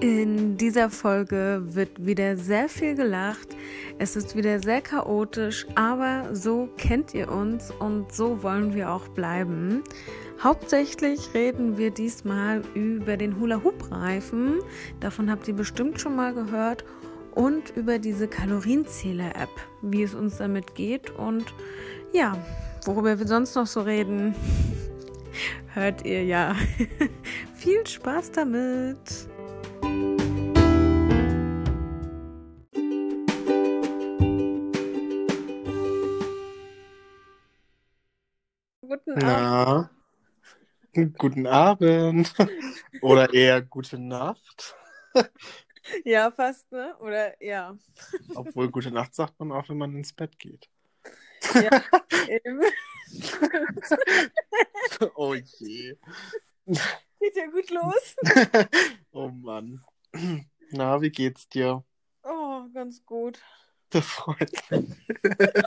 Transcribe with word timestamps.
In 0.00 0.56
dieser 0.56 0.88
Folge 0.88 1.60
wird 1.62 2.06
wieder 2.06 2.34
sehr 2.38 2.70
viel 2.70 2.94
gelacht. 2.94 3.54
Es 3.98 4.16
ist 4.16 4.34
wieder 4.34 4.58
sehr 4.58 4.80
chaotisch, 4.80 5.66
aber 5.74 6.34
so 6.34 6.70
kennt 6.78 7.12
ihr 7.12 7.30
uns 7.30 7.70
und 7.70 8.10
so 8.10 8.42
wollen 8.42 8.72
wir 8.72 8.90
auch 8.90 9.08
bleiben. 9.08 9.82
Hauptsächlich 10.42 11.34
reden 11.34 11.76
wir 11.76 11.90
diesmal 11.90 12.62
über 12.72 13.18
den 13.18 13.38
Hula-Hoop-Reifen. 13.38 14.60
Davon 15.00 15.30
habt 15.30 15.46
ihr 15.48 15.54
bestimmt 15.54 16.00
schon 16.00 16.16
mal 16.16 16.32
gehört. 16.32 16.82
Und 17.34 17.76
über 17.76 17.98
diese 17.98 18.26
Kalorienzähler-App, 18.26 19.50
wie 19.82 20.02
es 20.02 20.14
uns 20.14 20.38
damit 20.38 20.74
geht 20.74 21.10
und 21.10 21.44
ja, 22.12 22.36
worüber 22.86 23.18
wir 23.18 23.26
sonst 23.26 23.54
noch 23.54 23.66
so 23.66 23.82
reden, 23.82 24.34
hört 25.74 26.06
ihr 26.06 26.24
ja. 26.24 26.56
Viel 27.54 27.86
Spaß 27.86 28.32
damit! 28.32 29.28
Guten 39.12 39.24
Abend. 39.24 39.90
Na, 40.94 41.04
guten 41.18 41.46
Abend. 41.48 42.32
Oder 43.02 43.34
eher 43.34 43.60
gute 43.60 43.98
Nacht. 43.98 44.76
Ja, 46.04 46.30
fast, 46.30 46.70
ne? 46.70 46.94
Oder 47.00 47.42
ja. 47.42 47.76
Obwohl 48.34 48.70
gute 48.70 48.92
Nacht 48.92 49.14
sagt 49.14 49.40
man 49.40 49.50
auch, 49.50 49.68
wenn 49.70 49.78
man 49.78 49.96
ins 49.96 50.12
Bett 50.12 50.38
geht. 50.38 50.68
Ja, 51.54 51.82
eben. 52.28 52.60
oh 55.16 55.34
je. 55.34 55.96
Geht 56.66 57.36
ja 57.36 57.46
gut 57.46 57.70
los. 57.70 58.14
oh 59.12 59.28
Mann. 59.28 59.82
Na, 60.70 61.00
wie 61.00 61.10
geht's 61.10 61.48
dir? 61.48 61.82
Oh, 62.22 62.68
ganz 62.72 63.04
gut. 63.04 63.40
Mich. 63.94 64.54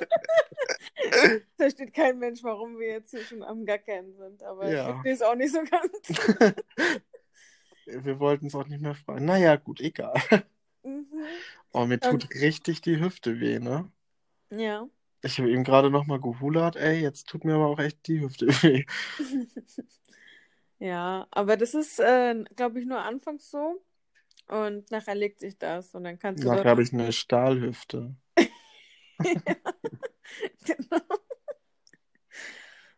Versteht 1.58 1.94
kein 1.94 2.20
Mensch, 2.20 2.44
warum 2.44 2.80
wir 2.80 2.88
jetzt 2.88 3.12
hier 3.12 3.24
schon 3.24 3.44
am 3.44 3.66
Gackern 3.66 4.14
sind, 4.14 4.44
aber 4.44 4.72
Ja. 4.72 4.80
ich 4.82 4.94
verstehe 4.94 5.14
es 5.14 5.22
auch 5.22 5.36
nicht 5.36 5.54
so 5.54 5.60
ganz. 5.64 6.56
Wir 7.86 8.18
wollten 8.20 8.48
es 8.48 8.56
auch 8.56 8.68
nicht 8.68 8.82
mehr 8.82 8.96
fragen. 8.96 9.26
Naja, 9.26 9.58
gut, 9.58 9.82
egal. 9.82 10.14
Mhm. 10.84 11.06
Oh, 11.74 11.86
mir 11.86 12.00
tut 12.00 12.30
richtig 12.36 12.82
die 12.82 13.00
Hüfte 13.00 13.42
weh, 13.42 13.60
ne? 13.60 13.92
Ja. 14.50 14.88
Ich 15.22 15.38
habe 15.40 15.50
eben 15.52 15.64
gerade 15.66 15.90
nochmal 15.90 16.20
gehulat, 16.22 16.76
ey, 16.78 17.02
jetzt 17.02 17.28
tut 17.28 17.44
mir 17.44 17.56
aber 17.56 17.68
auch 17.68 17.80
echt 17.80 18.08
die 18.08 18.22
Hüfte 18.22 18.48
weh. 18.64 18.86
Ja, 20.80 21.28
aber 21.32 21.58
das 21.58 21.74
ist, 21.74 22.00
äh, 22.00 22.44
glaube 22.56 22.80
ich, 22.80 22.86
nur 22.86 23.00
anfangs 23.00 23.52
so. 23.52 23.82
Und 24.54 24.92
nachher 24.92 25.16
legt 25.16 25.40
sich 25.40 25.58
das 25.58 25.96
und 25.96 26.04
dann 26.04 26.20
kannst 26.20 26.44
du 26.44 26.48
Nachher 26.48 26.70
habe 26.70 26.84
ich 26.84 26.94
eine 26.94 27.12
Stahlhüfte. 27.12 28.16
genau. 29.18 31.02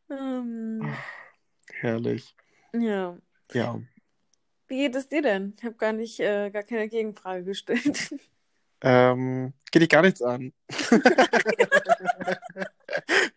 Ähm, 0.09 0.93
Herrlich. 1.79 2.35
ja. 2.73 3.17
Ja. 3.53 3.79
Wie 4.67 4.77
geht 4.79 4.95
es 4.95 5.07
dir 5.07 5.21
denn? 5.21 5.53
Ich 5.57 5.63
habe 5.63 5.75
gar 5.75 5.93
nicht, 5.93 6.19
äh, 6.19 6.49
gar 6.49 6.63
keine 6.63 6.89
Gegenfrage 6.89 7.45
gestellt. 7.45 8.13
Ähm, 8.81 9.53
geht 9.71 9.81
dich 9.81 9.89
gar 9.89 10.01
nichts 10.01 10.21
an. 10.21 10.51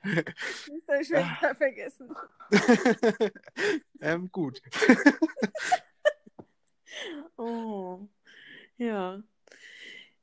Das 0.03 0.89
habe 0.89 1.03
ich 1.03 1.09
schon 1.09 1.19
wieder 1.19 1.55
vergessen. 1.55 2.15
ähm, 4.01 4.31
gut. 4.33 4.63
Oh. 7.37 8.01
Ja. 8.77 9.23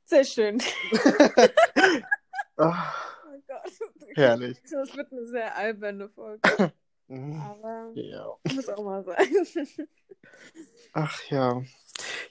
Sehr 0.04 0.24
schön. 0.24 0.60
Ah, 2.58 2.90
Oh 3.26 3.38
Gott. 3.46 3.72
herrlich. 4.14 4.58
Das 4.70 4.96
wird 4.96 5.12
eine 5.12 5.26
sehr 5.26 5.54
alberne 5.56 6.08
Folge. 6.08 6.40
Mhm. 7.08 7.40
Aber 7.40 7.90
Ja. 7.94 8.34
muss 8.52 8.68
auch 8.68 8.82
mal 8.82 9.04
sein. 9.04 9.28
Ach 10.92 11.22
ja. 11.30 11.62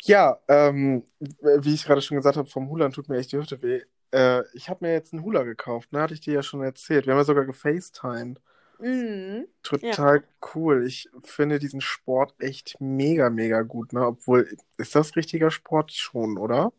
Ja, 0.01 0.37
ähm, 0.49 1.05
wie 1.19 1.73
ich 1.73 1.85
gerade 1.85 2.01
schon 2.01 2.17
gesagt 2.17 2.35
habe, 2.35 2.49
vom 2.49 2.69
Hula 2.69 2.89
tut 2.89 3.07
mir 3.07 3.17
echt 3.17 3.31
die 3.31 3.37
Hüfte 3.37 3.61
weh. 3.61 3.83
Äh, 4.11 4.43
ich 4.53 4.67
habe 4.67 4.83
mir 4.85 4.91
jetzt 4.91 5.13
einen 5.13 5.23
Hula 5.23 5.43
gekauft, 5.43 5.93
ne? 5.93 6.01
Hatte 6.01 6.13
ich 6.13 6.19
dir 6.19 6.33
ja 6.33 6.43
schon 6.43 6.61
erzählt. 6.61 7.05
Wir 7.05 7.13
haben 7.13 7.19
ja 7.19 7.23
sogar 7.23 7.45
gefacetimed. 7.45 8.41
Mhm. 8.79 9.47
Total 9.63 10.23
cool. 10.53 10.85
Ich 10.85 11.09
finde 11.23 11.59
diesen 11.59 11.81
Sport 11.81 12.33
echt 12.39 12.75
mega, 12.79 13.29
mega 13.29 13.61
gut, 13.61 13.93
ne? 13.93 14.05
Obwohl, 14.05 14.55
ist 14.77 14.95
das 14.95 15.15
richtiger 15.15 15.51
Sport 15.51 15.91
schon, 15.91 16.37
oder? 16.37 16.71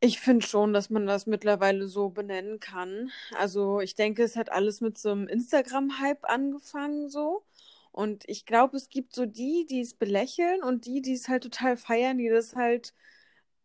Ich 0.00 0.18
finde 0.18 0.46
schon, 0.46 0.72
dass 0.72 0.88
man 0.88 1.06
das 1.06 1.26
mittlerweile 1.26 1.86
so 1.86 2.08
benennen 2.08 2.58
kann. 2.58 3.10
Also 3.36 3.80
ich 3.80 3.94
denke, 3.94 4.22
es 4.22 4.34
hat 4.34 4.50
alles 4.50 4.80
mit 4.80 4.96
so 4.96 5.10
einem 5.10 5.28
Instagram-Hype 5.28 6.24
angefangen 6.24 7.10
so. 7.10 7.44
Und 7.92 8.26
ich 8.26 8.46
glaube, 8.46 8.78
es 8.78 8.88
gibt 8.88 9.14
so 9.14 9.26
die, 9.26 9.66
die 9.68 9.80
es 9.80 9.94
belächeln 9.94 10.62
und 10.62 10.86
die, 10.86 11.02
die 11.02 11.12
es 11.12 11.28
halt 11.28 11.42
total 11.42 11.76
feiern, 11.76 12.16
die 12.16 12.28
das 12.28 12.56
halt 12.56 12.94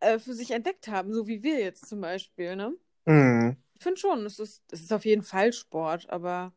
äh, 0.00 0.18
für 0.18 0.34
sich 0.34 0.50
entdeckt 0.50 0.88
haben, 0.88 1.14
so 1.14 1.26
wie 1.26 1.42
wir 1.42 1.60
jetzt 1.60 1.88
zum 1.88 2.00
Beispiel, 2.00 2.56
ne? 2.56 2.74
Mhm. 3.06 3.56
Ich 3.74 3.82
finde 3.82 4.00
schon, 4.00 4.26
es 4.26 4.38
ist, 4.38 4.62
es 4.72 4.82
ist 4.82 4.92
auf 4.92 5.04
jeden 5.04 5.22
Fall 5.22 5.52
Sport, 5.52 6.10
aber 6.10 6.52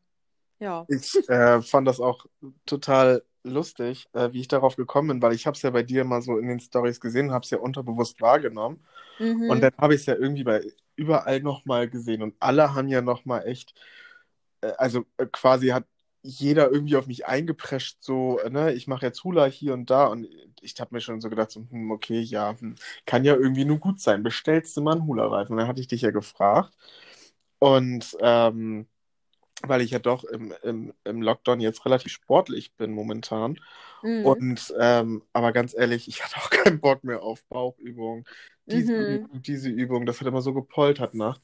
ja. 0.60 0.86
Ich 0.88 1.16
äh, 1.30 1.62
fand 1.62 1.88
das 1.88 2.00
auch 2.00 2.26
total 2.66 3.24
lustig, 3.44 4.08
äh, 4.14 4.32
wie 4.34 4.42
ich 4.42 4.48
darauf 4.48 4.76
gekommen 4.76 5.10
bin, 5.10 5.22
weil 5.22 5.34
ich 5.34 5.48
habe 5.48 5.56
es 5.56 5.62
ja 5.62 5.70
bei 5.70 5.84
dir 5.84 6.04
mal 6.04 6.22
so 6.22 6.38
in 6.38 6.48
den 6.48 6.60
Stories 6.60 7.00
gesehen, 7.00 7.32
habe 7.32 7.44
es 7.44 7.50
ja 7.50 7.58
unterbewusst 7.60 8.22
wahrgenommen. 8.22 8.84
Mhm. 9.20 9.50
Und 9.50 9.62
dann 9.62 9.72
habe 9.78 9.96
ich 9.96 10.02
es 10.02 10.06
ja 10.08 10.16
irgendwie 10.16 10.44
bei 10.44 10.62
überall 10.96 11.42
nochmal 11.42 11.90
gesehen 11.90 12.22
und 12.22 12.36
alle 12.40 12.74
haben 12.76 12.90
ja 12.90 13.02
nochmal 13.02 13.48
echt, 13.48 13.74
äh, 14.62 14.74
also 14.78 15.06
äh, 15.18 15.26
quasi 15.32 15.70
hat 15.70 15.86
jeder 16.22 16.72
irgendwie 16.72 16.98
auf 16.98 17.08
mich 17.08 17.26
eingeprescht, 17.26 17.98
so, 18.04 18.40
äh, 18.40 18.50
ne, 18.50 18.74
ich 18.74 18.88
mache 18.88 19.06
jetzt 19.06 19.24
Hula 19.24 19.46
hier 19.46 19.74
und 19.74 19.90
da 19.90 20.08
und 20.08 20.28
ich 20.62 20.80
habe 20.80 20.94
mir 20.96 21.02
schon 21.02 21.22
so 21.22 21.30
gedacht, 21.30 21.52
so, 21.52 21.62
hm, 21.70 21.92
okay, 21.92 22.20
ja, 22.22 22.56
hm, 22.60 22.76
kann 23.06 23.24
ja 23.24 23.36
irgendwie 23.36 23.66
nur 23.66 23.80
gut 23.80 24.02
sein, 24.02 24.24
bestellst 24.24 24.76
du 24.78 24.82
mal 24.82 24.94
einen 24.94 25.06
Hula-Reifen? 25.08 25.54
Und 25.54 25.60
dann 25.60 25.68
hatte 25.68 25.82
ich 25.82 25.88
dich 25.88 26.02
ja 26.02 26.12
gefragt 26.12 26.74
und 27.60 28.18
ähm, 28.22 28.88
weil 29.68 29.82
ich 29.82 29.92
ja 29.92 30.00
doch 30.00 30.24
im, 30.24 30.54
im, 30.64 30.94
im 31.04 31.22
Lockdown 31.22 31.60
jetzt 31.60 31.86
relativ 31.86 32.12
sportlich 32.14 32.74
bin 32.76 32.92
momentan 32.92 33.60
Mhm. 34.04 34.40
und 34.40 34.74
ähm, 34.80 35.24
aber 35.34 35.52
ganz 35.54 35.74
ehrlich, 35.76 36.08
ich 36.08 36.24
hatte 36.24 36.36
auch 36.42 36.50
keinen 36.50 36.80
Bock 36.82 37.04
mehr 37.04 37.22
auf 37.24 37.44
Bauchübungen. 37.46 38.26
Diese 38.72 38.92
Mhm. 38.92 39.00
Übung, 39.02 39.42
diese 39.42 39.70
Übung, 39.70 40.06
das 40.06 40.20
hat 40.20 40.28
immer 40.28 40.42
so 40.42 40.54
gepoltert 40.54 41.14
nachts. 41.16 41.44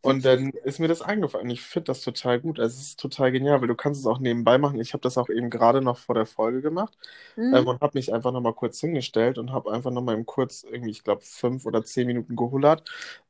Und 0.00 0.24
dann 0.24 0.50
ist 0.64 0.78
mir 0.78 0.88
das 0.88 1.02
eingefallen. 1.02 1.50
Ich 1.50 1.62
finde 1.62 1.86
das 1.86 2.02
total 2.02 2.40
gut. 2.40 2.60
Also 2.60 2.76
es 2.78 2.88
ist 2.88 3.00
total 3.00 3.32
genial, 3.32 3.60
weil 3.60 3.68
du 3.68 3.74
kannst 3.74 4.00
es 4.00 4.06
auch 4.06 4.20
nebenbei 4.20 4.56
machen. 4.58 4.80
Ich 4.80 4.92
habe 4.92 5.00
das 5.02 5.18
auch 5.18 5.28
eben 5.28 5.50
gerade 5.50 5.80
noch 5.82 5.98
vor 5.98 6.14
der 6.14 6.26
Folge 6.26 6.62
gemacht 6.62 6.96
Mhm. 7.36 7.52
ähm, 7.52 7.66
und 7.66 7.80
habe 7.80 7.98
mich 7.98 8.12
einfach 8.12 8.32
nochmal 8.32 8.54
kurz 8.54 8.80
hingestellt 8.80 9.38
und 9.38 9.52
habe 9.52 9.72
einfach 9.72 9.90
nochmal 9.90 10.14
im 10.16 10.26
kurz 10.26 10.62
irgendwie, 10.64 10.90
ich 10.90 11.02
glaube, 11.04 11.22
fünf 11.24 11.66
oder 11.66 11.84
zehn 11.84 12.06
Minuten 12.06 12.36
gehullert. 12.36 12.88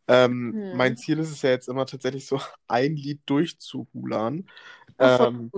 Ähm, 0.08 0.58
Mhm. 0.74 0.76
mein 0.76 0.96
Ziel 0.96 1.18
ist 1.18 1.30
es 1.30 1.42
ja 1.42 1.50
jetzt 1.50 1.68
immer 1.68 1.86
tatsächlich 1.86 2.26
so 2.26 2.40
ein 2.68 2.96
Lied 2.96 3.20
durchzuhulern. 3.26 4.48
Ähm, 4.98 5.52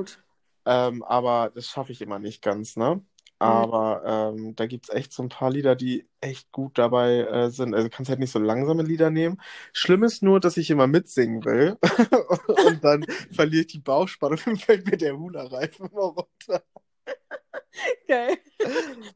ähm, 0.67 1.03
aber 1.05 1.51
das 1.55 1.67
schaffe 1.69 1.93
ich 1.93 2.01
immer 2.03 2.19
nicht 2.19 2.43
ganz, 2.43 2.77
ne? 2.77 3.03
Aber 3.39 4.03
ähm, 4.37 4.55
da 4.57 4.67
gibt 4.67 4.89
es 4.91 4.95
echt 4.95 5.13
so 5.15 5.23
ein 5.23 5.31
paar 5.31 5.51
Lieder, 5.51 5.75
die 5.75 6.07
echt 6.21 6.53
gut 6.53 6.77
dabei 6.79 7.21
äh, 7.21 7.51
sind. 7.51 7.75
Also 7.75 7.89
du 7.89 7.95
kannst 7.95 8.11
halt 8.11 8.21
nicht 8.21 8.33
so 8.33 8.39
langsame 8.39 8.83
Lieder 8.83 9.11
nehmen. 9.11 9.41
Schlimm 9.73 10.03
ist 10.05 10.23
nur, 10.23 10.41
dass 10.41 10.59
ich 10.59 10.71
immer 10.71 10.87
mitsingen 10.87 11.45
will. 11.47 11.79
Und 12.61 12.85
dann 12.85 13.07
verliere 13.31 13.63
ich 13.63 13.69
die 13.69 13.79
Bauchspannung 13.81 14.39
und 14.47 14.63
fällt 14.63 14.87
mir 14.87 14.99
der 14.99 15.17
Hula-Reifen 15.19 15.87
immer 15.91 16.03
runter. 16.03 16.63
Geil. 18.09 18.37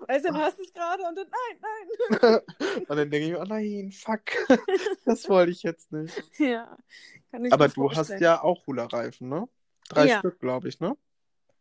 Weißt 0.07 0.25
du, 0.25 0.33
dann 0.33 0.39
hast 0.39 0.59
du 0.59 0.63
es 0.63 0.73
gerade 0.73 1.03
und 1.05 1.17
dann, 1.17 1.27
nein, 1.29 1.61
nein. 1.61 2.41
Und 2.89 2.97
dann 2.97 3.11
denke 3.11 3.29
ich, 3.29 3.37
oh 3.37 3.45
nein, 3.45 3.91
fuck, 3.93 4.23
das 5.05 5.29
wollte 5.29 5.53
ich 5.53 5.63
jetzt 5.63 5.93
nicht. 5.93 6.23
Ja, 6.39 6.77
kann 7.31 7.45
ich 7.45 7.53
Aber 7.53 7.67
mir 7.67 7.73
du 7.75 7.93
hast 7.93 8.21
ja 8.21 8.43
auch 8.43 8.67
Hula-Reifen, 8.67 9.29
ne? 9.29 9.49
Drei 9.89 10.07
Ja. 10.07 10.19
Stück, 10.19 10.41
glaube 10.41 10.69
ich, 10.69 10.81
ne? 10.81 10.97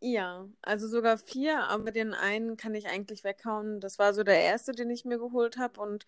Ja, 0.05 0.49
also 0.61 0.87
sogar 0.89 1.17
vier, 1.17 1.63
aber 1.69 1.91
den 1.91 2.13
einen 2.13 2.57
kann 2.57 2.75
ich 2.75 2.87
eigentlich 2.89 3.23
weghauen. 3.23 3.79
Das 3.79 3.99
war 3.99 4.13
so 4.13 4.23
der 4.23 4.41
erste, 4.41 4.73
den 4.73 4.89
ich 4.89 5.05
mir 5.05 5.17
geholt 5.17 5.55
habe 5.57 5.79
und 5.79 6.05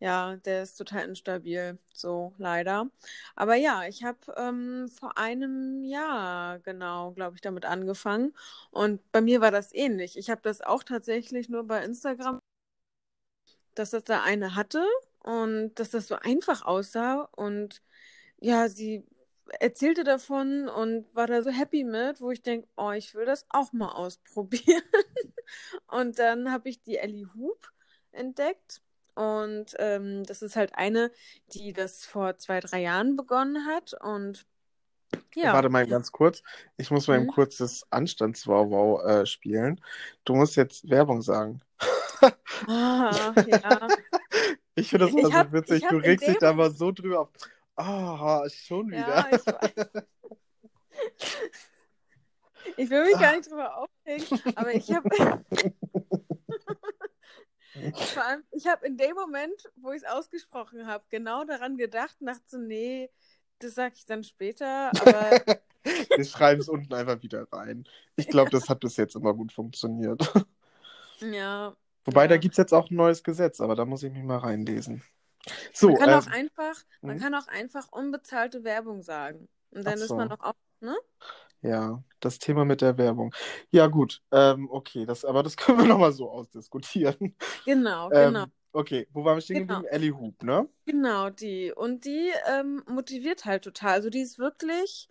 ja, 0.00 0.36
der 0.36 0.62
ist 0.62 0.76
total 0.76 1.06
instabil, 1.08 1.78
so 1.92 2.32
leider. 2.38 2.90
Aber 3.36 3.54
ja, 3.56 3.84
ich 3.86 4.02
habe 4.04 4.18
ähm, 4.38 4.88
vor 4.88 5.18
einem 5.18 5.82
Jahr 5.84 6.58
genau, 6.60 7.12
glaube 7.12 7.36
ich, 7.36 7.42
damit 7.42 7.66
angefangen 7.66 8.34
und 8.70 9.00
bei 9.12 9.20
mir 9.20 9.40
war 9.42 9.50
das 9.50 9.74
ähnlich. 9.74 10.16
Ich 10.16 10.30
habe 10.30 10.40
das 10.42 10.62
auch 10.62 10.82
tatsächlich 10.82 11.48
nur 11.50 11.64
bei 11.66 11.84
Instagram, 11.84 12.40
dass 13.74 13.90
das 13.90 14.04
da 14.04 14.22
eine 14.22 14.54
hatte 14.54 14.84
und 15.20 15.74
dass 15.76 15.90
das 15.90 16.08
so 16.08 16.16
einfach 16.16 16.64
aussah 16.64 17.28
und 17.36 17.82
ja, 18.40 18.68
sie 18.68 19.04
erzählte 19.60 20.04
davon 20.04 20.68
und 20.68 21.06
war 21.14 21.26
da 21.26 21.42
so 21.42 21.50
happy 21.50 21.84
mit, 21.84 22.20
wo 22.20 22.30
ich 22.30 22.42
denke, 22.42 22.68
oh, 22.76 22.90
ich 22.92 23.14
will 23.14 23.26
das 23.26 23.46
auch 23.50 23.72
mal 23.72 23.90
ausprobieren. 23.92 24.82
Und 25.88 26.18
dann 26.18 26.50
habe 26.50 26.68
ich 26.68 26.80
die 26.82 26.96
Ellie 26.96 27.26
Hoop 27.34 27.70
entdeckt 28.12 28.82
Und 29.14 29.74
ähm, 29.78 30.24
das 30.24 30.42
ist 30.42 30.56
halt 30.56 30.74
eine, 30.74 31.10
die 31.52 31.72
das 31.72 32.04
vor 32.04 32.38
zwei, 32.38 32.60
drei 32.60 32.80
Jahren 32.82 33.16
begonnen 33.16 33.66
hat. 33.66 33.94
Und 34.00 34.46
ja. 35.34 35.52
Warte 35.52 35.68
mal 35.68 35.86
ganz 35.86 36.10
kurz. 36.10 36.42
Ich 36.76 36.90
muss 36.90 37.06
mal 37.06 37.18
Mhm. 37.20 37.26
ein 37.26 37.28
kurzes 37.34 37.86
Anstandswauwau 37.90 39.02
äh, 39.02 39.26
spielen. 39.26 39.80
Du 40.24 40.34
musst 40.34 40.56
jetzt 40.56 40.88
Werbung 40.90 41.22
sagen. 41.22 41.60
Ah, 42.66 43.32
ja. 43.46 43.88
Ich 44.74 44.90
finde 44.90 45.06
das 45.06 45.14
immer 45.14 45.32
hab- 45.32 45.48
so 45.48 45.52
witzig. 45.52 45.86
Du 45.88 45.96
regst 45.98 46.26
dich 46.26 46.38
da 46.38 46.52
mal 46.52 46.70
so 46.72 46.90
drüber 46.90 47.20
auf. 47.20 47.28
Ah, 47.76 48.48
schon 48.48 48.88
wieder. 48.88 49.00
Ja, 49.08 49.28
ich 49.30 49.46
weiß. 49.46 50.04
Ich 52.76 52.88
will 52.90 53.04
mich 53.04 53.18
gar 53.18 53.36
nicht 53.36 53.50
drüber 53.50 53.76
aufregen, 53.76 54.40
aber 54.56 54.74
ich 54.74 54.90
habe 54.92 55.08
vor 57.94 58.24
allem, 58.24 58.44
ich 58.52 58.66
habe 58.66 58.86
in 58.86 58.96
dem 58.96 59.14
Moment, 59.14 59.70
wo 59.76 59.90
ich 59.92 60.02
es 60.02 60.08
ausgesprochen 60.08 60.86
habe, 60.86 61.04
genau 61.10 61.44
daran 61.44 61.76
gedacht, 61.76 62.16
und 62.20 62.26
dachte 62.28 62.42
so, 62.46 62.58
nee, 62.58 63.10
das 63.58 63.74
sage 63.74 63.94
ich 63.96 64.06
dann 64.06 64.24
später, 64.24 64.90
aber 65.00 65.42
Wir 66.16 66.24
schreiben 66.24 66.60
es 66.60 66.68
unten 66.68 66.94
einfach 66.94 67.22
wieder 67.22 67.46
rein. 67.52 67.84
Ich 68.16 68.28
glaube, 68.28 68.50
das 68.50 68.68
hat 68.70 68.80
bis 68.80 68.96
jetzt 68.96 69.16
immer 69.16 69.34
gut 69.34 69.52
funktioniert. 69.52 70.32
ja. 71.20 71.76
Wobei, 72.06 72.22
Ja. 72.22 72.28
da 72.28 72.36
gibt 72.38 72.54
es 72.54 72.58
jetzt 72.58 72.72
auch 72.72 72.90
ein 72.90 72.96
neues 72.96 73.22
Gesetz, 73.22 73.60
aber 73.60 73.74
da 73.74 73.84
muss 73.84 74.02
ich 74.02 74.10
mich 74.12 74.22
mal 74.22 74.38
reinlesen. 74.38 75.02
So, 75.72 75.88
Man 75.88 75.96
kann 75.96 76.10
äh, 76.10 76.14
auch 76.14 76.26
einfach, 76.26 76.82
man 77.02 77.16
mhm. 77.16 77.20
kann 77.20 77.34
auch 77.34 77.48
einfach 77.48 77.88
unbezahlte 77.92 78.64
Werbung 78.64 79.02
sagen. 79.02 79.48
Und 79.70 79.84
dann 79.86 79.98
Ach 79.98 80.02
ist 80.02 80.08
so. 80.08 80.14
man 80.14 80.28
doch 80.28 80.40
auch, 80.40 80.54
ne? 80.80 80.96
ja, 81.62 82.02
das 82.20 82.38
Thema 82.38 82.64
mit 82.64 82.80
der 82.82 82.98
Werbung. 82.98 83.34
Ja, 83.70 83.86
gut. 83.86 84.22
Ähm, 84.32 84.68
okay, 84.70 85.06
das, 85.06 85.24
aber 85.24 85.42
das 85.42 85.56
können 85.56 85.78
wir 85.78 85.86
nochmal 85.86 86.12
so 86.12 86.30
ausdiskutieren. 86.30 87.36
Genau, 87.66 88.10
Ähm, 88.10 88.32
genau. 88.32 88.46
okay, 88.72 89.06
wo 89.12 89.24
waren 89.24 89.36
wir 89.36 89.40
stehen 89.42 89.58
Genau. 89.58 89.80
geblieben? 89.80 89.86
Ellie 89.86 90.12
Hoop, 90.12 90.42
ne? 90.42 90.68
Genau, 90.86 91.30
die. 91.30 91.72
Und 91.72 92.04
die 92.04 92.32
ähm, 92.46 92.82
motiviert 92.86 93.44
halt 93.44 93.64
total. 93.64 93.92
Also 93.92 94.10
die 94.10 94.20
ist 94.20 94.38
wirklich 94.38 95.08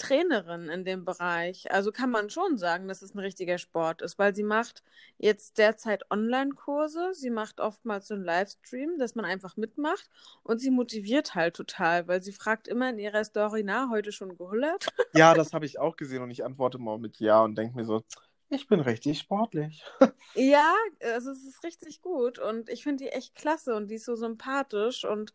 Trainerin 0.00 0.68
in 0.68 0.84
dem 0.84 1.04
Bereich. 1.04 1.70
Also 1.70 1.92
kann 1.92 2.10
man 2.10 2.30
schon 2.30 2.56
sagen, 2.58 2.88
dass 2.88 3.02
es 3.02 3.14
ein 3.14 3.18
richtiger 3.18 3.58
Sport 3.58 4.02
ist, 4.02 4.18
weil 4.18 4.34
sie 4.34 4.42
macht 4.42 4.82
jetzt 5.18 5.58
derzeit 5.58 6.10
Online-Kurse. 6.10 7.12
Sie 7.12 7.30
macht 7.30 7.60
oftmals 7.60 8.08
so 8.08 8.14
einen 8.14 8.24
Livestream, 8.24 8.98
dass 8.98 9.14
man 9.14 9.24
einfach 9.24 9.56
mitmacht. 9.56 10.08
Und 10.42 10.58
sie 10.58 10.70
motiviert 10.70 11.34
halt 11.34 11.54
total, 11.54 12.08
weil 12.08 12.22
sie 12.22 12.32
fragt 12.32 12.66
immer 12.66 12.90
in 12.90 12.98
ihrer 12.98 13.24
Story, 13.24 13.62
na, 13.64 13.88
heute 13.90 14.12
schon 14.12 14.36
gehullert? 14.36 14.86
Ja, 15.12 15.34
das 15.34 15.52
habe 15.52 15.66
ich 15.66 15.78
auch 15.78 15.96
gesehen 15.96 16.22
und 16.22 16.30
ich 16.30 16.44
antworte 16.44 16.78
mal 16.78 16.96
mit 16.96 17.18
Ja 17.18 17.42
und 17.42 17.58
denke 17.58 17.76
mir 17.76 17.84
so, 17.84 18.04
ich 18.48 18.66
bin 18.66 18.80
richtig 18.80 19.18
sportlich. 19.18 19.84
Ja, 20.34 20.72
also 21.02 21.32
es 21.32 21.44
ist 21.44 21.64
richtig 21.64 22.02
gut 22.02 22.38
und 22.38 22.68
ich 22.68 22.84
finde 22.84 23.04
die 23.04 23.10
echt 23.10 23.34
klasse 23.34 23.74
und 23.74 23.88
die 23.88 23.96
ist 23.96 24.04
so 24.04 24.14
sympathisch 24.14 25.04
und 25.04 25.34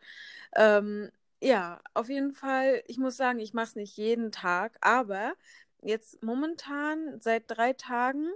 ähm, 0.55 1.11
ja, 1.41 1.81
auf 1.93 2.09
jeden 2.09 2.31
Fall, 2.31 2.83
ich 2.87 2.97
muss 2.97 3.17
sagen, 3.17 3.39
ich 3.39 3.53
mache 3.53 3.65
es 3.67 3.75
nicht 3.75 3.97
jeden 3.97 4.31
Tag, 4.31 4.77
aber 4.81 5.33
jetzt 5.81 6.23
momentan 6.23 7.19
seit 7.21 7.43
drei 7.47 7.73
Tagen 7.73 8.29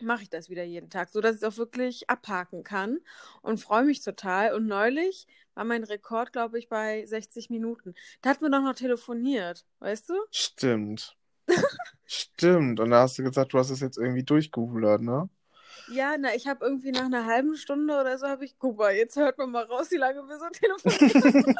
mache 0.00 0.22
ich 0.22 0.30
das 0.30 0.48
wieder 0.48 0.64
jeden 0.64 0.90
Tag, 0.90 1.08
so 1.10 1.20
dass 1.20 1.36
ich 1.36 1.42
es 1.42 1.48
auch 1.48 1.56
wirklich 1.56 2.10
abhaken 2.10 2.64
kann 2.64 2.98
und 3.42 3.60
freue 3.60 3.84
mich 3.84 4.02
total. 4.02 4.54
Und 4.54 4.66
neulich 4.66 5.26
war 5.54 5.64
mein 5.64 5.84
Rekord, 5.84 6.32
glaube 6.32 6.58
ich, 6.58 6.68
bei 6.68 7.06
60 7.06 7.50
Minuten. 7.50 7.94
Da 8.20 8.30
hatten 8.30 8.42
wir 8.42 8.50
doch 8.50 8.62
noch 8.62 8.74
telefoniert, 8.74 9.64
weißt 9.78 10.10
du? 10.10 10.14
Stimmt. 10.30 11.16
Stimmt. 12.04 12.80
Und 12.80 12.90
da 12.90 13.02
hast 13.02 13.18
du 13.18 13.22
gesagt, 13.22 13.52
du 13.52 13.58
hast 13.58 13.70
es 13.70 13.80
jetzt 13.80 13.98
irgendwie 13.98 14.24
durchgehulert, 14.24 15.02
ne? 15.02 15.28
Ja, 15.88 16.16
na, 16.18 16.34
ich 16.34 16.46
habe 16.46 16.64
irgendwie 16.64 16.92
nach 16.92 17.04
einer 17.04 17.26
halben 17.26 17.56
Stunde 17.56 17.98
oder 17.98 18.18
so 18.18 18.26
habe 18.26 18.44
ich, 18.44 18.58
guck 18.58 18.78
mal, 18.78 18.94
jetzt 18.94 19.16
hört 19.16 19.38
man 19.38 19.50
mal 19.50 19.64
raus, 19.64 19.90
wie 19.90 19.96
lange 19.96 20.22
wir 20.22 20.38
so 20.38 20.46
telefonieren. 20.50 21.56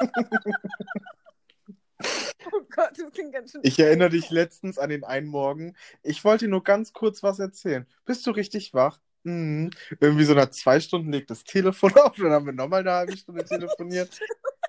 oh 2.53 2.61
Gott, 2.75 2.93
das 2.97 3.12
klingt 3.12 3.32
ganz 3.32 3.53
schön. 3.53 3.61
Ich 3.65 3.79
erinnere 3.79 4.11
dich 4.11 4.31
letztens 4.31 4.79
an 4.79 4.91
den 4.91 5.05
einen 5.05 5.26
Morgen. 5.26 5.76
Ich 6.03 6.25
wollte 6.25 6.49
nur 6.49 6.62
ganz 6.65 6.93
kurz 6.93 7.23
was 7.23 7.38
erzählen. 7.38 7.87
Bist 8.05 8.26
du 8.26 8.31
richtig 8.31 8.75
wach? 8.75 8.99
Mhm. 9.25 9.71
Irgendwie 10.00 10.25
so 10.25 10.35
nach 10.35 10.50
zwei 10.50 10.81
Stunden 10.81 11.11
legt 11.11 11.31
das 11.31 11.44
Telefon 11.44 11.93
auf, 11.99 12.17
dann 12.17 12.32
haben 12.32 12.47
wir 12.47 12.53
nochmal 12.53 12.81
eine 12.81 12.93
halbe 12.93 13.17
Stunde 13.17 13.44
telefoniert. 13.44 14.19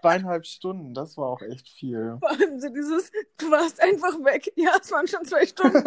Zweieinhalb 0.01 0.45
Stunden, 0.45 0.93
das 0.93 1.17
war 1.17 1.27
auch 1.27 1.41
echt 1.41 1.67
viel. 1.67 2.17
Vor 2.19 2.29
allem 2.29 2.59
so 2.59 2.69
dieses, 2.69 3.11
du 3.37 3.49
warst 3.49 3.81
einfach 3.81 4.13
weg. 4.23 4.51
Ja, 4.55 4.71
es 4.81 4.91
waren 4.91 5.07
schon 5.07 5.25
zwei 5.25 5.45
Stunden. 5.45 5.83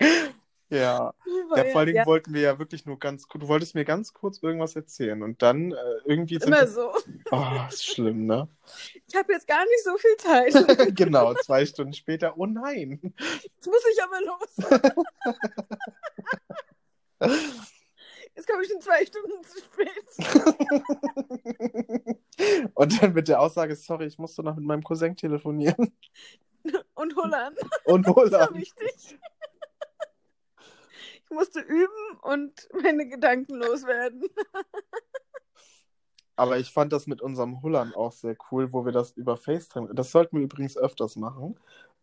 Ja. 0.72 1.12
Ja, 1.56 1.64
vor 1.66 1.80
allen 1.80 1.86
Dingen 1.86 1.98
ja, 1.98 2.06
wollten 2.06 2.34
wir 2.34 2.40
ja 2.40 2.58
wirklich 2.58 2.86
nur 2.86 2.98
ganz 2.98 3.28
kurz, 3.28 3.42
du 3.42 3.48
wolltest 3.48 3.74
mir 3.74 3.84
ganz 3.84 4.12
kurz 4.12 4.42
irgendwas 4.42 4.76
erzählen 4.76 5.22
und 5.22 5.42
dann 5.42 5.72
äh, 5.72 5.76
irgendwie 6.04 6.38
sind 6.38 6.48
immer 6.48 6.66
so. 6.66 6.92
oh, 7.30 7.46
ist 7.68 7.84
schlimm, 7.84 8.26
ne? 8.26 8.48
Ich 9.06 9.14
habe 9.14 9.32
jetzt 9.32 9.46
gar 9.46 9.64
nicht 9.64 9.84
so 9.84 9.96
viel 9.96 10.16
Zeit. 10.18 10.54
genau, 10.96 11.34
zwei 11.34 11.66
Stunden 11.66 11.92
später, 11.92 12.36
oh 12.38 12.46
nein. 12.46 13.00
Jetzt 13.42 13.66
muss 13.66 13.82
ich 13.92 14.02
aber 14.02 14.20
los. 14.20 14.56
Jetzt 18.34 18.48
komme 18.48 18.64
ich 18.64 18.70
in 18.70 18.80
zwei 18.80 19.04
Stunden 19.04 19.44
zu 19.44 19.58
spät. 19.58 19.90
Und 22.74 23.02
dann 23.02 23.12
mit 23.12 23.28
der 23.28 23.40
Aussage, 23.40 23.76
sorry, 23.76 24.06
ich 24.06 24.18
musste 24.18 24.42
noch 24.42 24.56
mit 24.56 24.64
meinem 24.64 24.82
Cousin 24.82 25.14
telefonieren. 25.14 25.92
Und 26.94 27.14
Holland. 27.16 27.58
Und 27.84 28.06
Das 28.06 28.14
war 28.16 28.24
Holland. 28.24 28.56
wichtig. 28.56 29.18
Ich 31.32 31.38
musste 31.38 31.60
üben 31.60 32.18
und 32.20 32.68
meine 32.82 33.08
Gedanken 33.08 33.54
loswerden. 33.54 34.22
Aber 36.36 36.58
ich 36.58 36.70
fand 36.70 36.92
das 36.92 37.06
mit 37.06 37.22
unserem 37.22 37.62
Hullern 37.62 37.94
auch 37.94 38.12
sehr 38.12 38.36
cool, 38.50 38.74
wo 38.74 38.84
wir 38.84 38.92
das 38.92 39.12
über 39.12 39.38
FaceTime, 39.38 39.94
das 39.94 40.12
sollten 40.12 40.36
wir 40.36 40.44
übrigens 40.44 40.76
öfters 40.76 41.16
machen. 41.16 41.58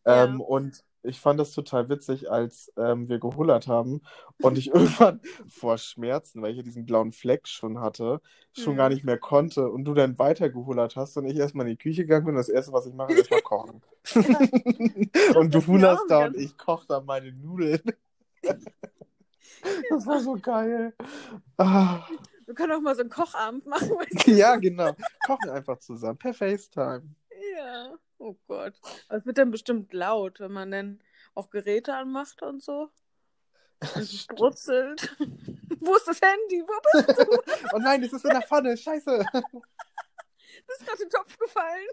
Ja. 0.07 0.23
Ähm, 0.23 0.41
und 0.41 0.83
ich 1.03 1.19
fand 1.19 1.39
das 1.39 1.51
total 1.51 1.89
witzig, 1.89 2.31
als 2.31 2.73
ähm, 2.75 3.07
wir 3.07 3.19
gehullert 3.19 3.67
haben 3.67 4.01
und 4.41 4.57
ich 4.57 4.71
irgendwann 4.73 5.21
vor 5.47 5.77
Schmerzen, 5.77 6.41
weil 6.41 6.51
ich 6.51 6.57
ja 6.57 6.63
diesen 6.63 6.87
blauen 6.87 7.11
Fleck 7.11 7.47
schon 7.47 7.79
hatte, 7.79 8.21
schon 8.51 8.73
Mhm. 8.73 8.77
gar 8.77 8.89
nicht 8.89 9.03
mehr 9.03 9.19
konnte 9.19 9.69
und 9.69 9.85
du 9.85 9.93
dann 9.93 10.17
weiter 10.17 10.49
gehullert 10.49 10.95
hast 10.95 11.17
und 11.17 11.27
ich 11.27 11.37
erstmal 11.37 11.67
in 11.67 11.73
die 11.73 11.77
Küche 11.77 12.01
gegangen 12.01 12.25
bin 12.25 12.33
und 12.33 12.39
das 12.39 12.49
erste, 12.49 12.73
was 12.73 12.87
ich 12.87 12.95
mache, 12.95 13.11
ist 13.11 13.19
erstmal 13.19 13.41
kochen. 13.41 13.83
und 15.35 15.53
du 15.53 15.67
hullerst 15.67 16.05
da 16.09 16.25
und 16.25 16.35
ich 16.35 16.57
koche 16.57 16.87
da 16.87 16.99
meine 17.01 17.31
Nudeln. 17.31 17.81
Das 19.89 20.05
war 20.05 20.19
so 20.19 20.33
geil. 20.35 20.93
Ah. 21.57 22.07
Wir 22.45 22.55
können 22.55 22.73
auch 22.73 22.81
mal 22.81 22.95
so 22.95 23.01
einen 23.01 23.09
Kochabend 23.09 23.65
machen. 23.67 23.91
Ja, 24.25 24.55
genau. 24.55 24.95
Kochen 25.25 25.49
einfach 25.49 25.77
zusammen 25.79 26.17
per 26.17 26.33
FaceTime. 26.33 27.03
Ja. 27.55 27.93
Oh 28.17 28.35
Gott. 28.47 28.73
Es 29.09 29.25
wird 29.25 29.37
dann 29.37 29.51
bestimmt 29.51 29.93
laut, 29.93 30.39
wenn 30.39 30.51
man 30.51 30.71
dann 30.71 30.99
auch 31.35 31.49
Geräte 31.49 31.93
anmacht 31.93 32.41
und 32.41 32.61
so. 32.61 32.89
Und 33.81 33.95
es 33.97 34.27
brutzelt. 34.27 35.15
Wo 35.79 35.95
ist 35.95 36.07
das 36.07 36.19
Handy? 36.21 36.63
Wo 36.63 37.01
bist 37.01 37.19
du? 37.19 37.25
Oh 37.73 37.79
nein, 37.79 38.03
es 38.03 38.13
ist 38.13 38.25
in 38.25 38.31
der 38.31 38.41
Pfanne. 38.41 38.75
Scheiße. 38.75 39.25
Das 39.31 40.79
ist 40.79 40.85
gerade 40.85 40.97
den 40.99 41.09
Topf 41.09 41.37
gefallen. 41.37 41.87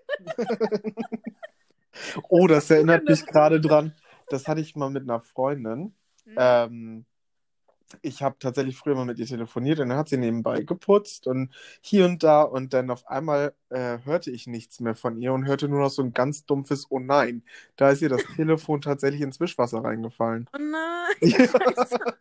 Oh, 2.29 2.47
das 2.47 2.71
erinnert 2.71 3.09
das? 3.09 3.21
mich 3.21 3.27
gerade 3.29 3.61
dran. 3.61 3.95
Das 4.29 4.49
hatte 4.49 4.61
ich 4.61 4.75
mal 4.75 4.91
mit 4.91 5.05
einer 5.05 5.21
Freundin. 5.21 5.95
Hm. 6.25 6.35
Ähm, 6.37 7.07
ich 8.03 8.23
habe 8.23 8.37
tatsächlich 8.39 8.77
früher 8.77 8.95
mal 8.95 9.05
mit 9.05 9.19
ihr 9.19 9.27
telefoniert 9.27 9.81
und 9.81 9.89
dann 9.89 9.99
hat 9.99 10.09
sie 10.09 10.17
nebenbei 10.17 10.63
geputzt 10.63 11.27
und 11.27 11.55
hier 11.81 12.05
und 12.07 12.23
da 12.23 12.43
und 12.43 12.73
dann 12.75 12.91
auf 12.91 13.07
einmal 13.09 13.55
äh, 13.71 13.99
hörte 14.05 14.31
ich 14.31 14.47
nichts 14.47 14.81
mehr 14.81 14.95
von 14.95 15.17
ihr 15.19 15.33
und 15.33 15.47
hörte 15.47 15.69
nur 15.69 15.81
noch 15.81 15.91
so 15.91 16.03
ein 16.03 16.13
ganz 16.13 16.45
dumpfes 16.47 16.87
Oh 16.91 16.99
nein. 16.99 17.43
Da 17.77 17.91
ist 17.91 18.03
ihr 18.03 18.09
das 18.09 18.23
Telefon 18.37 18.81
tatsächlich 18.81 19.23
ins 19.23 19.41
Wischwasser 19.41 19.85
reingefallen. 19.85 20.49
Oh 20.55 20.59
nein. 20.59 21.17
Ja. 21.21 21.47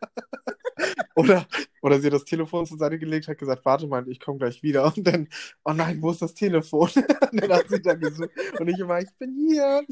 Oder, 1.14 1.46
oder 1.80 1.98
sie 1.98 2.08
hat 2.08 2.12
das 2.12 2.24
Telefon 2.24 2.66
zur 2.66 2.76
Seite 2.78 2.98
gelegt, 2.98 3.26
hat 3.28 3.38
gesagt, 3.38 3.64
warte 3.64 3.86
mal, 3.86 4.06
ich 4.08 4.20
komme 4.20 4.38
gleich 4.38 4.62
wieder. 4.62 4.84
Und 4.96 5.06
dann, 5.06 5.28
oh 5.64 5.72
nein, 5.72 6.00
wo 6.02 6.10
ist 6.10 6.20
das 6.20 6.34
Telefon? 6.34 6.90
Und 7.32 7.40
dann 7.40 7.52
hat 7.52 7.68
sie 7.68 7.80
da 7.80 7.94
gesucht. 7.94 8.30
Und 8.60 8.68
ich 8.68 8.78
immer, 8.78 9.00
ich 9.00 9.08
bin 9.18 9.34
hier. 9.34 9.82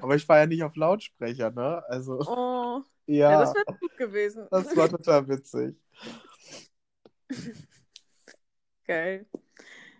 Aber 0.00 0.14
ich 0.14 0.28
war 0.28 0.38
ja 0.38 0.46
nicht 0.46 0.62
auf 0.62 0.76
Lautsprecher, 0.76 1.50
ne? 1.50 1.82
Also, 1.88 2.20
Oh. 2.26 2.82
Ja, 3.08 3.30
ja, 3.32 3.40
das 3.40 3.54
wäre 3.54 3.78
gut 3.80 3.96
gewesen. 3.96 4.46
das 4.50 4.76
war 4.76 4.88
total 4.90 5.26
witzig. 5.28 5.74
Geil. 8.86 9.26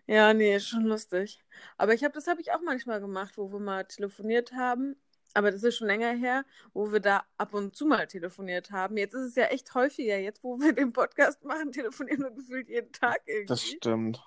Ja, 0.06 0.34
nee, 0.34 0.54
ist 0.56 0.68
schon 0.68 0.84
lustig. 0.84 1.42
Aber 1.78 1.94
ich 1.94 2.04
habe, 2.04 2.12
das 2.12 2.26
habe 2.26 2.42
ich 2.42 2.52
auch 2.52 2.60
manchmal 2.62 3.00
gemacht, 3.00 3.38
wo 3.38 3.50
wir 3.50 3.60
mal 3.60 3.84
telefoniert 3.84 4.52
haben. 4.52 4.94
Aber 5.32 5.50
das 5.50 5.62
ist 5.62 5.76
schon 5.76 5.86
länger 5.86 6.12
her, 6.12 6.44
wo 6.74 6.92
wir 6.92 7.00
da 7.00 7.24
ab 7.38 7.54
und 7.54 7.74
zu 7.74 7.86
mal 7.86 8.06
telefoniert 8.06 8.70
haben. 8.72 8.98
Jetzt 8.98 9.14
ist 9.14 9.28
es 9.28 9.34
ja 9.36 9.44
echt 9.44 9.74
häufiger. 9.74 10.18
Jetzt, 10.18 10.44
wo 10.44 10.60
wir 10.60 10.74
den 10.74 10.92
Podcast 10.92 11.42
machen, 11.44 11.72
telefonieren 11.72 12.24
wir 12.24 12.30
gefühlt 12.30 12.68
jeden 12.68 12.92
Tag 12.92 13.22
irgendwie. 13.24 13.46
Das 13.46 13.62
stimmt. 13.62 14.22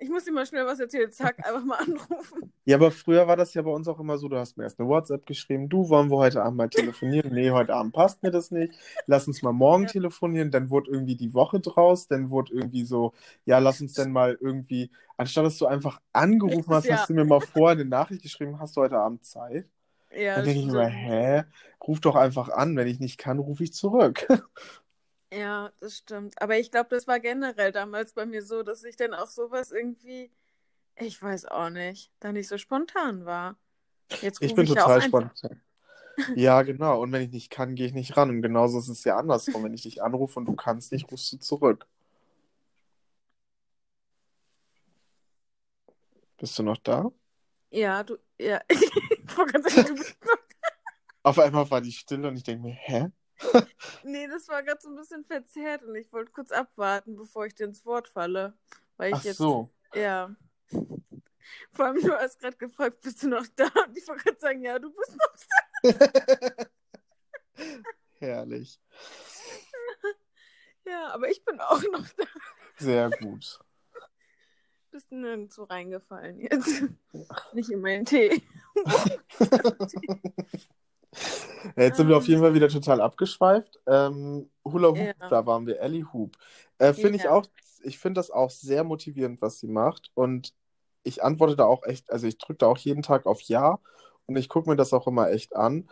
Ich 0.00 0.08
muss 0.08 0.24
dir 0.24 0.32
mal 0.32 0.46
schnell 0.46 0.66
was 0.66 0.80
erzählen. 0.80 1.10
Zack, 1.12 1.38
einfach 1.46 1.64
mal 1.64 1.76
anrufen. 1.78 2.52
Ja, 2.64 2.76
aber 2.76 2.90
früher 2.90 3.26
war 3.26 3.36
das 3.36 3.54
ja 3.54 3.62
bei 3.62 3.70
uns 3.70 3.88
auch 3.88 3.98
immer 3.98 4.18
so, 4.18 4.28
du 4.28 4.36
hast 4.36 4.56
mir 4.58 4.64
erst 4.64 4.78
eine 4.78 4.88
WhatsApp 4.88 5.24
geschrieben, 5.24 5.68
du, 5.70 5.88
wollen 5.88 6.10
wir 6.10 6.18
heute 6.18 6.42
Abend 6.42 6.58
mal 6.58 6.68
telefonieren? 6.68 7.32
Nee, 7.32 7.50
heute 7.50 7.74
Abend 7.74 7.94
passt 7.94 8.22
mir 8.22 8.30
das 8.30 8.50
nicht. 8.50 8.74
Lass 9.06 9.26
uns 9.26 9.40
mal 9.42 9.52
morgen 9.52 9.84
Ja. 9.84 9.90
telefonieren. 9.92 10.50
Dann 10.50 10.68
wurde 10.68 10.90
irgendwie 10.90 11.16
die 11.16 11.32
Woche 11.32 11.60
draus, 11.60 12.08
dann 12.08 12.28
wurde 12.30 12.52
irgendwie 12.52 12.84
so, 12.84 13.14
ja, 13.46 13.58
lass 13.58 13.80
uns 13.80 13.94
denn 13.94 14.12
mal 14.12 14.36
irgendwie, 14.40 14.90
anstatt 15.16 15.46
dass 15.46 15.56
du 15.58 15.66
einfach 15.66 16.00
angerufen 16.12 16.74
hast, 16.74 16.88
Ja. 16.88 16.96
hast 16.96 17.08
du 17.08 17.14
mir 17.14 17.24
mal 17.24 17.40
vorher 17.40 17.78
eine 17.80 17.88
Nachricht 17.88 18.22
geschrieben, 18.22 18.58
hast 18.60 18.76
du 18.76 18.82
heute 18.82 18.98
Abend 18.98 19.24
Zeit? 19.24 19.66
Ja, 20.10 20.36
Dann 20.36 20.44
denke 20.44 20.60
ich 20.60 20.66
mir, 20.66 20.86
hä? 20.86 21.44
Ruf 21.86 22.00
doch 22.00 22.16
einfach 22.16 22.50
an. 22.50 22.76
Wenn 22.76 22.88
ich 22.88 23.00
nicht 23.00 23.18
kann, 23.18 23.38
rufe 23.38 23.64
ich 23.64 23.72
zurück. 23.72 24.26
Ja, 25.32 25.72
das 25.80 25.98
stimmt. 25.98 26.40
Aber 26.40 26.58
ich 26.58 26.70
glaube, 26.70 26.88
das 26.90 27.06
war 27.06 27.20
generell 27.20 27.72
damals 27.72 28.12
bei 28.14 28.24
mir 28.24 28.42
so, 28.42 28.62
dass 28.62 28.84
ich 28.84 28.96
dann 28.96 29.14
auch 29.14 29.26
sowas 29.28 29.72
irgendwie, 29.72 30.30
ich 30.96 31.22
weiß 31.22 31.46
auch 31.46 31.70
nicht, 31.70 32.10
da 32.20 32.32
nicht 32.32 32.48
so 32.48 32.56
spontan 32.58 33.26
war. 33.26 33.56
Jetzt 34.22 34.42
Ich 34.42 34.54
bin 34.54 34.64
ich 34.64 34.70
total 34.70 35.02
spontan. 35.02 35.60
Ja, 36.34 36.62
genau. 36.62 37.00
Und 37.00 37.12
wenn 37.12 37.22
ich 37.22 37.30
nicht 37.30 37.50
kann, 37.50 37.74
gehe 37.74 37.86
ich 37.86 37.92
nicht 37.92 38.16
ran. 38.16 38.30
Und 38.30 38.42
genauso 38.42 38.78
ist 38.78 38.88
es 38.88 39.04
ja 39.04 39.16
andersrum. 39.16 39.64
Wenn 39.64 39.74
ich 39.74 39.82
dich 39.82 40.02
anrufe 40.02 40.40
und 40.40 40.46
du 40.46 40.56
kannst 40.56 40.92
nicht, 40.92 41.10
rufst 41.12 41.32
du 41.32 41.38
zurück. 41.38 41.86
Bist 46.38 46.58
du 46.58 46.62
noch 46.62 46.78
da? 46.78 47.10
Ja, 47.70 48.02
du, 48.02 48.16
ja. 48.40 48.60
Ich 49.28 49.36
wollte 49.36 49.60
gerade 49.60 49.70
sagen, 49.70 49.88
du 49.88 49.94
bist 49.94 50.16
noch. 50.24 50.38
Auf 51.22 51.38
einmal 51.38 51.70
war 51.70 51.80
die 51.80 51.92
Stille 51.92 52.26
und 52.26 52.36
ich 52.36 52.42
denke 52.42 52.66
mir, 52.66 52.72
hä? 52.74 53.08
Nee, 54.04 54.26
das 54.26 54.48
war 54.48 54.62
gerade 54.62 54.80
so 54.80 54.88
ein 54.88 54.96
bisschen 54.96 55.24
verzerrt 55.24 55.82
und 55.84 55.94
ich 55.94 56.12
wollte 56.12 56.32
kurz 56.32 56.50
abwarten, 56.50 57.16
bevor 57.16 57.46
ich 57.46 57.54
dir 57.54 57.64
ins 57.64 57.84
Wort 57.84 58.08
falle. 58.08 58.56
Weil 58.96 59.10
ich 59.10 59.18
Ach 59.18 59.24
jetzt, 59.24 59.38
so. 59.38 59.70
ja. 59.94 60.34
Vor 61.72 61.86
allem, 61.86 62.00
du 62.00 62.12
hast 62.12 62.38
gerade 62.40 62.56
gefragt, 62.56 63.00
bist 63.00 63.22
du 63.22 63.28
noch 63.28 63.46
da? 63.56 63.68
Und 63.86 63.96
ich 63.96 64.06
wollte 64.08 64.24
gerade 64.24 64.40
sagen, 64.40 64.62
ja, 64.62 64.78
du 64.78 64.92
bist 64.92 65.16
noch 65.16 65.34
Herrlich. 68.18 68.80
Ja, 70.84 71.08
aber 71.12 71.28
ich 71.28 71.44
bin 71.44 71.60
auch 71.60 71.82
noch 71.92 72.08
da. 72.16 72.24
Sehr 72.78 73.10
gut. 73.10 73.58
Bist 74.90 75.12
nirgendwo 75.12 75.64
reingefallen 75.64 76.40
jetzt. 76.40 76.82
Nicht 77.52 77.68
in 77.70 77.82
meinen 77.82 78.06
Tee. 78.06 78.42
Jetzt 81.78 81.96
sind 81.96 82.08
wir 82.08 82.16
auf 82.16 82.26
jeden 82.26 82.40
Fall 82.40 82.54
wieder 82.54 82.68
total 82.68 83.00
abgeschweift. 83.00 83.80
Ähm, 83.86 84.50
Hula 84.64 84.88
Hoop, 84.88 84.96
Ja. 84.98 85.28
da 85.30 85.46
waren 85.46 85.66
wir. 85.66 85.80
Ellie 85.80 86.04
Hoop. 86.12 86.36
Äh, 86.78 86.92
finde 86.92 87.16
ich 87.16 87.24
Ja. 87.24 87.32
auch, 87.32 87.46
ich 87.82 87.98
finde 87.98 88.18
das 88.18 88.30
auch 88.30 88.50
sehr 88.50 88.84
motivierend, 88.84 89.40
was 89.42 89.58
sie 89.60 89.68
macht. 89.68 90.10
Und 90.14 90.54
ich 91.04 91.22
antworte 91.22 91.56
da 91.56 91.64
auch 91.64 91.84
echt, 91.84 92.10
also 92.10 92.26
ich 92.26 92.38
drücke 92.38 92.58
da 92.58 92.66
auch 92.66 92.78
jeden 92.78 93.02
Tag 93.02 93.26
auf 93.26 93.40
Ja 93.42 93.78
und 94.26 94.36
ich 94.36 94.48
gucke 94.48 94.68
mir 94.68 94.76
das 94.76 94.92
auch 94.92 95.06
immer 95.06 95.30
echt 95.30 95.56
an. 95.56 95.88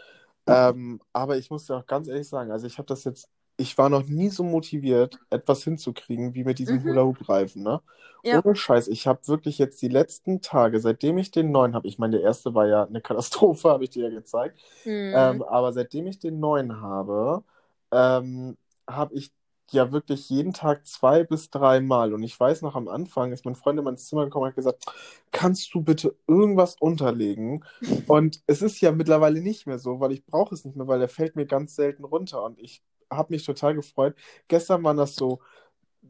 Ähm, 0.47 1.01
aber 1.13 1.39
ich 1.39 1.51
muss 1.51 1.67
dir 1.67 1.77
auch 1.77 1.87
ganz 1.87 2.09
ehrlich 2.09 2.29
sagen, 2.29 2.51
also 2.53 2.67
ich 2.67 2.79
habe 2.79 2.87
das 2.87 3.05
jetzt, 3.05 3.29
ich 3.57 3.79
war 3.79 3.89
noch 3.89 4.05
nie 4.07 4.29
so 4.31 4.45
motiviert, 4.45 5.19
etwas 5.31 5.65
hinzukriegen, 5.65 6.35
wie 6.35 6.45
mit 6.45 6.59
diesem 6.59 6.83
Mhm. 6.85 6.85
Hula-Hoop-Reifen, 6.85 7.63
ne? 7.63 7.81
Ja. 8.23 8.43
Ohne 8.43 8.55
Scheiß, 8.57 8.89
ich 8.89 9.07
habe 9.07 9.27
wirklich 9.29 9.59
jetzt 9.59 9.81
die 9.83 9.89
letzten 9.89 10.41
Tage, 10.43 10.81
seitdem 10.81 11.17
ich 11.19 11.31
den 11.31 11.53
neuen 11.53 11.75
habe, 11.75 11.87
ich 11.89 11.99
meine, 11.99 12.17
der 12.19 12.23
erste 12.27 12.55
war 12.55 12.67
ja 12.67 12.85
eine 12.85 13.01
Katastrophe, 13.03 13.71
habe 13.71 13.85
ich 13.85 13.91
dir 13.91 14.05
ja 14.05 14.11
gezeigt, 14.11 14.59
Hm. 14.85 14.91
ähm, 15.13 15.43
aber 15.43 15.73
seitdem 15.73 16.07
ich 16.07 16.19
den 16.19 16.41
neuen 16.41 16.81
habe, 16.81 17.45
ähm, 17.93 18.57
habe 18.89 19.15
ich 19.15 19.33
ja 19.73 19.91
wirklich 19.93 20.29
jeden 20.31 20.53
Tag 20.53 20.87
zwei 20.87 21.25
bis 21.25 21.51
drei 21.51 21.81
Mal. 21.81 22.15
Und 22.15 22.23
ich 22.23 22.39
weiß 22.39 22.63
noch, 22.63 22.77
am 22.77 22.89
Anfang 22.89 23.33
ist 23.33 23.45
mein 23.45 23.57
Freund 23.57 23.79
in 23.79 23.85
mein 23.85 23.97
Zimmer 23.97 24.25
gekommen 24.25 24.45
und 24.45 24.49
hat 24.51 24.57
gesagt, 24.57 24.85
kannst 25.33 25.75
du 25.75 25.83
bitte 25.83 26.17
irgendwas 26.29 26.77
unterlegen? 26.79 27.65
Und 28.07 28.43
es 28.47 28.63
ist 28.63 28.81
ja 28.81 28.93
mittlerweile 28.93 29.41
nicht 29.41 29.67
mehr 29.67 29.79
so, 29.79 29.99
weil 30.01 30.13
ich 30.13 30.25
brauche 30.25 30.55
es 30.55 30.65
nicht 30.65 30.77
mehr, 30.77 30.87
weil 30.87 31.01
der 31.01 31.09
fällt 31.09 31.35
mir 31.37 31.47
ganz 31.47 31.75
selten 31.75 32.05
runter. 32.05 32.43
Und 32.45 32.59
ich 32.61 32.83
habe 33.11 33.33
mich 33.35 33.45
total 33.45 33.75
gefreut. 33.75 34.15
Gestern 34.49 34.83
waren 34.85 34.97
das 34.97 35.15
so, 35.15 35.41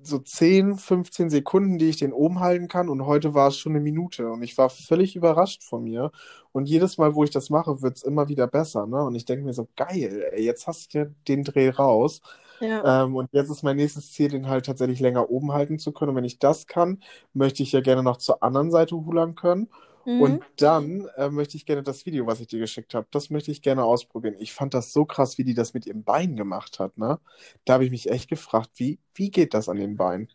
so 0.03 0.19
10, 0.19 0.77
15 0.77 1.31
Sekunden, 1.31 1.79
die 1.79 1.89
ich 1.89 1.97
den 1.99 2.13
oben 2.13 2.41
halten 2.41 2.69
kann. 2.69 2.89
Und 2.89 3.07
heute 3.07 3.35
war 3.35 3.49
es 3.49 3.57
schon 3.57 3.73
eine 3.73 3.81
Minute. 3.81 4.31
Und 4.31 4.43
ich 4.43 4.57
war 4.59 4.71
völlig 4.71 5.17
überrascht 5.17 5.65
von 5.65 5.85
mir. 5.85 6.13
Und 6.53 6.69
jedes 6.69 6.99
Mal, 6.99 7.15
wo 7.15 7.25
ich 7.25 7.31
das 7.31 7.51
mache, 7.51 7.83
wird 7.83 7.97
es 7.97 8.03
immer 8.03 8.29
wieder 8.29 8.47
besser. 8.47 8.87
Ne? 8.87 9.03
Und 9.03 9.15
ich 9.15 9.25
denke 9.25 9.45
mir 9.45 9.55
so, 9.55 9.69
geil, 9.77 10.29
ey, 10.33 10.45
jetzt 10.45 10.67
hast 10.67 10.95
du 10.95 10.99
ja 10.99 11.07
den 11.29 11.45
Dreh 11.45 11.71
raus. 11.71 12.21
Ja. 12.61 13.05
Ähm, 13.05 13.17
und 13.17 13.29
jetzt 13.33 13.51
ist 13.51 13.63
mein 13.63 13.77
nächstes 13.77 14.13
Ziel, 14.13 14.29
den 14.29 14.49
halt 14.49 14.67
tatsächlich 14.67 15.01
länger 15.01 15.31
oben 15.31 15.53
halten 15.53 15.79
zu 15.79 15.93
können. 15.93 16.11
Und 16.11 16.17
wenn 16.17 16.25
ich 16.25 16.39
das 16.39 16.67
kann, 16.67 17.03
möchte 17.35 17.63
ich 17.63 17.73
ja 17.73 17.81
gerne 17.81 18.03
noch 18.03 18.17
zur 18.17 18.43
anderen 18.43 18.71
Seite 18.71 18.97
hulern 18.97 19.35
können. 19.35 19.69
Mhm. 20.07 20.23
Und 20.23 20.45
dann 20.57 21.09
äh, 21.17 21.29
möchte 21.29 21.57
ich 21.57 21.67
gerne 21.67 21.83
das 21.83 22.07
Video, 22.07 22.27
was 22.27 22.41
ich 22.41 22.47
dir 22.47 22.61
geschickt 22.61 22.95
habe, 22.95 23.09
das 23.11 23.29
möchte 23.29 23.51
ich 23.51 23.61
gerne 23.61 23.85
ausprobieren. 23.85 24.37
Ich 24.39 24.55
fand 24.55 24.73
das 24.73 24.93
so 24.93 25.05
krass, 25.05 25.37
wie 25.37 25.43
die 25.43 25.55
das 25.55 25.75
mit 25.75 25.85
ihrem 25.85 26.05
Bein 26.05 26.37
gemacht 26.37 26.79
hat, 26.79 26.97
ne? 26.97 27.19
Da 27.65 27.75
habe 27.75 27.85
ich 27.85 27.91
mich 27.91 28.09
echt 28.09 28.31
gefragt, 28.31 28.71
wie, 28.77 29.01
wie 29.15 29.31
geht 29.33 29.53
das 29.53 29.69
an 29.69 29.79
den 29.79 29.97
Beinen? 29.97 30.29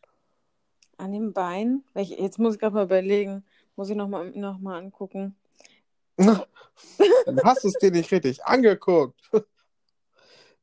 An 0.97 1.13
dem 1.13 1.31
Bein? 1.31 1.83
Jetzt 1.95 2.37
muss 2.37 2.55
ich 2.55 2.59
gerade 2.59 2.75
mal 2.75 2.83
überlegen. 2.83 3.45
Muss 3.77 3.89
ich 3.89 3.95
nochmal 3.95 4.31
noch 4.31 4.59
mal 4.59 4.77
angucken. 4.77 5.35
Dann 6.17 7.41
hast 7.43 7.63
du 7.63 7.69
es 7.69 7.75
dir 7.75 7.91
nicht 7.91 8.11
richtig 8.11 8.43
angeguckt. 8.43 9.19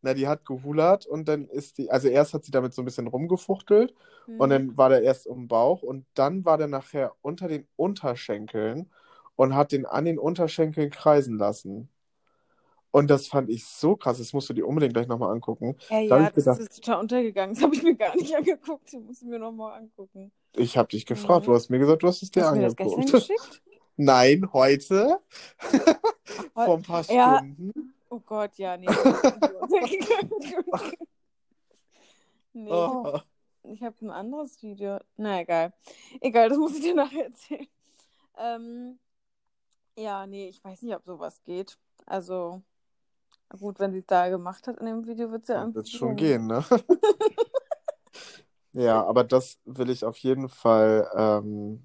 Na, 0.00 0.14
die 0.14 0.28
hat 0.28 0.44
gehulert 0.44 1.06
und 1.06 1.26
dann 1.28 1.46
ist 1.48 1.78
die, 1.78 1.90
also 1.90 2.08
erst 2.08 2.32
hat 2.34 2.44
sie 2.44 2.52
damit 2.52 2.72
so 2.72 2.82
ein 2.82 2.84
bisschen 2.84 3.08
rumgefuchtelt 3.08 3.94
und 4.26 4.48
Mhm. 4.48 4.50
dann 4.50 4.76
war 4.76 4.88
der 4.90 5.02
erst 5.02 5.26
um 5.26 5.48
Bauch 5.48 5.82
und 5.82 6.06
dann 6.14 6.44
war 6.44 6.56
der 6.58 6.68
nachher 6.68 7.14
unter 7.20 7.48
den 7.48 7.66
Unterschenkeln 7.76 8.90
und 9.36 9.54
hat 9.56 9.72
den 9.72 9.86
an 9.86 10.04
den 10.04 10.18
Unterschenkeln 10.18 10.90
kreisen 10.90 11.36
lassen. 11.36 11.88
Und 12.90 13.10
das 13.10 13.26
fand 13.26 13.50
ich 13.50 13.66
so 13.66 13.96
krass, 13.96 14.18
das 14.18 14.32
musst 14.32 14.48
du 14.48 14.54
dir 14.54 14.66
unbedingt 14.66 14.94
gleich 14.94 15.08
nochmal 15.08 15.30
angucken. 15.32 15.76
Ja, 15.90 15.96
Da 16.08 16.18
ja, 16.18 16.22
ich 16.28 16.32
das 16.32 16.44
gedacht- 16.44 16.60
ist 16.60 16.76
total 16.84 17.00
untergegangen. 17.00 17.54
Das 17.58 17.62
habe 17.62 17.74
ich 17.74 17.82
mir 17.82 17.94
gar 17.96 18.14
nicht 18.16 18.34
angeguckt. 18.34 18.92
Das 18.92 19.00
muss 19.00 19.20
ich 19.20 19.28
mir 19.28 19.38
nochmal 19.38 19.78
angucken. 19.78 20.30
Ich 20.56 20.78
habe 20.78 20.88
dich 20.88 21.04
gefragt, 21.06 21.42
Mhm. 21.42 21.50
du 21.50 21.54
hast 21.54 21.68
mir 21.70 21.78
gesagt, 21.78 22.02
du 22.02 22.06
hast 22.08 22.22
es 22.22 22.30
dir 22.30 22.42
Hast 22.44 22.52
du 22.52 22.56
mir 22.56 22.62
das 22.64 22.76
gestern 22.76 23.00
angeguckt. 23.00 23.28
geschickt? 23.28 23.62
Nein, 23.96 24.48
heute. 24.52 25.18
Heu- 25.60 25.68
Vor 26.64 26.76
ein 26.76 26.82
paar 26.82 27.04
Ja. 27.10 27.38
Stunden. 27.38 27.94
Oh 28.10 28.20
Gott, 28.20 28.56
ja, 28.56 28.76
nee. 28.76 28.86
das 28.86 28.96
ist 28.96 29.24
irgendwie 29.24 29.54
untergegangen. 30.56 30.96
nee, 32.52 32.70
Oh. 32.72 33.18
ich 33.64 33.82
habe 33.82 33.96
ein 34.00 34.10
anderes 34.10 34.62
Video. 34.62 34.98
Na 35.16 35.40
egal. 35.40 35.72
Egal, 36.20 36.48
das 36.48 36.58
muss 36.58 36.74
ich 36.74 36.82
dir 36.82 36.94
nachher 36.94 37.26
erzählen. 37.26 37.66
Ähm, 38.36 38.98
ja, 39.96 40.26
nee, 40.26 40.48
ich 40.48 40.62
weiß 40.64 40.82
nicht, 40.82 40.94
ob 40.94 41.04
sowas 41.04 41.42
geht. 41.42 41.76
Also, 42.06 42.62
gut, 43.58 43.78
wenn 43.80 43.92
sie 43.92 43.98
es 43.98 44.06
da 44.06 44.28
gemacht 44.28 44.66
hat 44.68 44.78
in 44.78 44.86
dem 44.86 45.06
Video, 45.06 45.30
wird 45.30 45.46
sie 45.46 45.52
ja 45.52 45.74
Wird 45.74 45.88
schon 45.88 46.16
gehen, 46.16 46.46
ne? 46.46 46.64
Ja, 48.72 49.04
aber 49.04 49.24
das 49.24 49.58
will 49.64 49.90
ich 49.90 50.04
auf 50.04 50.16
jeden 50.18 50.48
Fall, 50.48 51.10
ähm, 51.16 51.82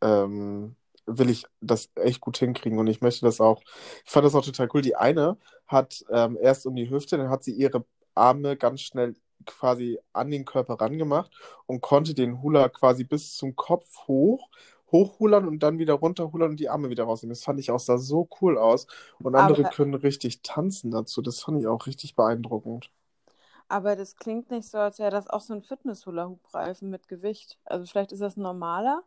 ähm, 0.00 0.76
will 1.06 1.30
ich 1.30 1.46
das 1.60 1.90
echt 1.96 2.20
gut 2.20 2.38
hinkriegen 2.38 2.78
und 2.78 2.86
ich 2.86 3.00
möchte 3.00 3.24
das 3.26 3.40
auch, 3.40 3.62
ich 4.04 4.10
fand 4.10 4.24
das 4.26 4.34
auch 4.34 4.44
total 4.44 4.68
cool. 4.74 4.82
Die 4.82 4.96
eine 4.96 5.36
hat 5.66 6.04
ähm, 6.10 6.38
erst 6.40 6.66
um 6.66 6.74
die 6.76 6.90
Hüfte, 6.90 7.16
dann 7.18 7.30
hat 7.30 7.44
sie 7.44 7.52
ihre 7.52 7.84
Arme 8.14 8.56
ganz 8.56 8.80
schnell 8.80 9.14
quasi 9.46 9.98
an 10.12 10.30
den 10.30 10.44
Körper 10.44 10.74
rangemacht 10.80 11.30
und 11.66 11.80
konnte 11.80 12.14
den 12.14 12.42
Hula 12.42 12.68
quasi 12.68 13.04
bis 13.04 13.36
zum 13.36 13.56
Kopf 13.56 14.06
hoch, 14.08 14.48
hochhulern 14.92 15.48
und 15.48 15.58
dann 15.62 15.78
wieder 15.78 15.94
runterhulern 15.94 16.50
und 16.52 16.60
die 16.60 16.68
Arme 16.68 16.88
wieder 16.90 17.04
rausnehmen. 17.04 17.32
Das 17.34 17.44
fand 17.44 17.58
ich 17.60 17.70
auch, 17.70 17.80
sah 17.80 17.98
so 17.98 18.28
cool 18.40 18.56
aus. 18.58 18.86
Und 19.18 19.34
andere 19.34 19.66
Aber- 19.66 19.70
können 19.70 19.94
richtig 19.94 20.42
tanzen 20.42 20.90
dazu. 20.90 21.20
Das 21.20 21.40
fand 21.42 21.60
ich 21.60 21.66
auch 21.66 21.86
richtig 21.86 22.14
beeindruckend. 22.14 22.90
Aber 23.68 23.96
das 23.96 24.16
klingt 24.16 24.50
nicht 24.50 24.68
so, 24.68 24.78
als 24.78 24.98
wäre 24.98 25.10
das 25.10 25.28
auch 25.28 25.40
so 25.40 25.54
ein 25.54 25.62
Fitness-Hula-Hoop-Reifen 25.62 26.90
mit 26.90 27.08
Gewicht. 27.08 27.58
Also 27.64 27.86
vielleicht 27.86 28.12
ist 28.12 28.20
das 28.20 28.36
ein 28.36 28.42
normaler, 28.42 29.02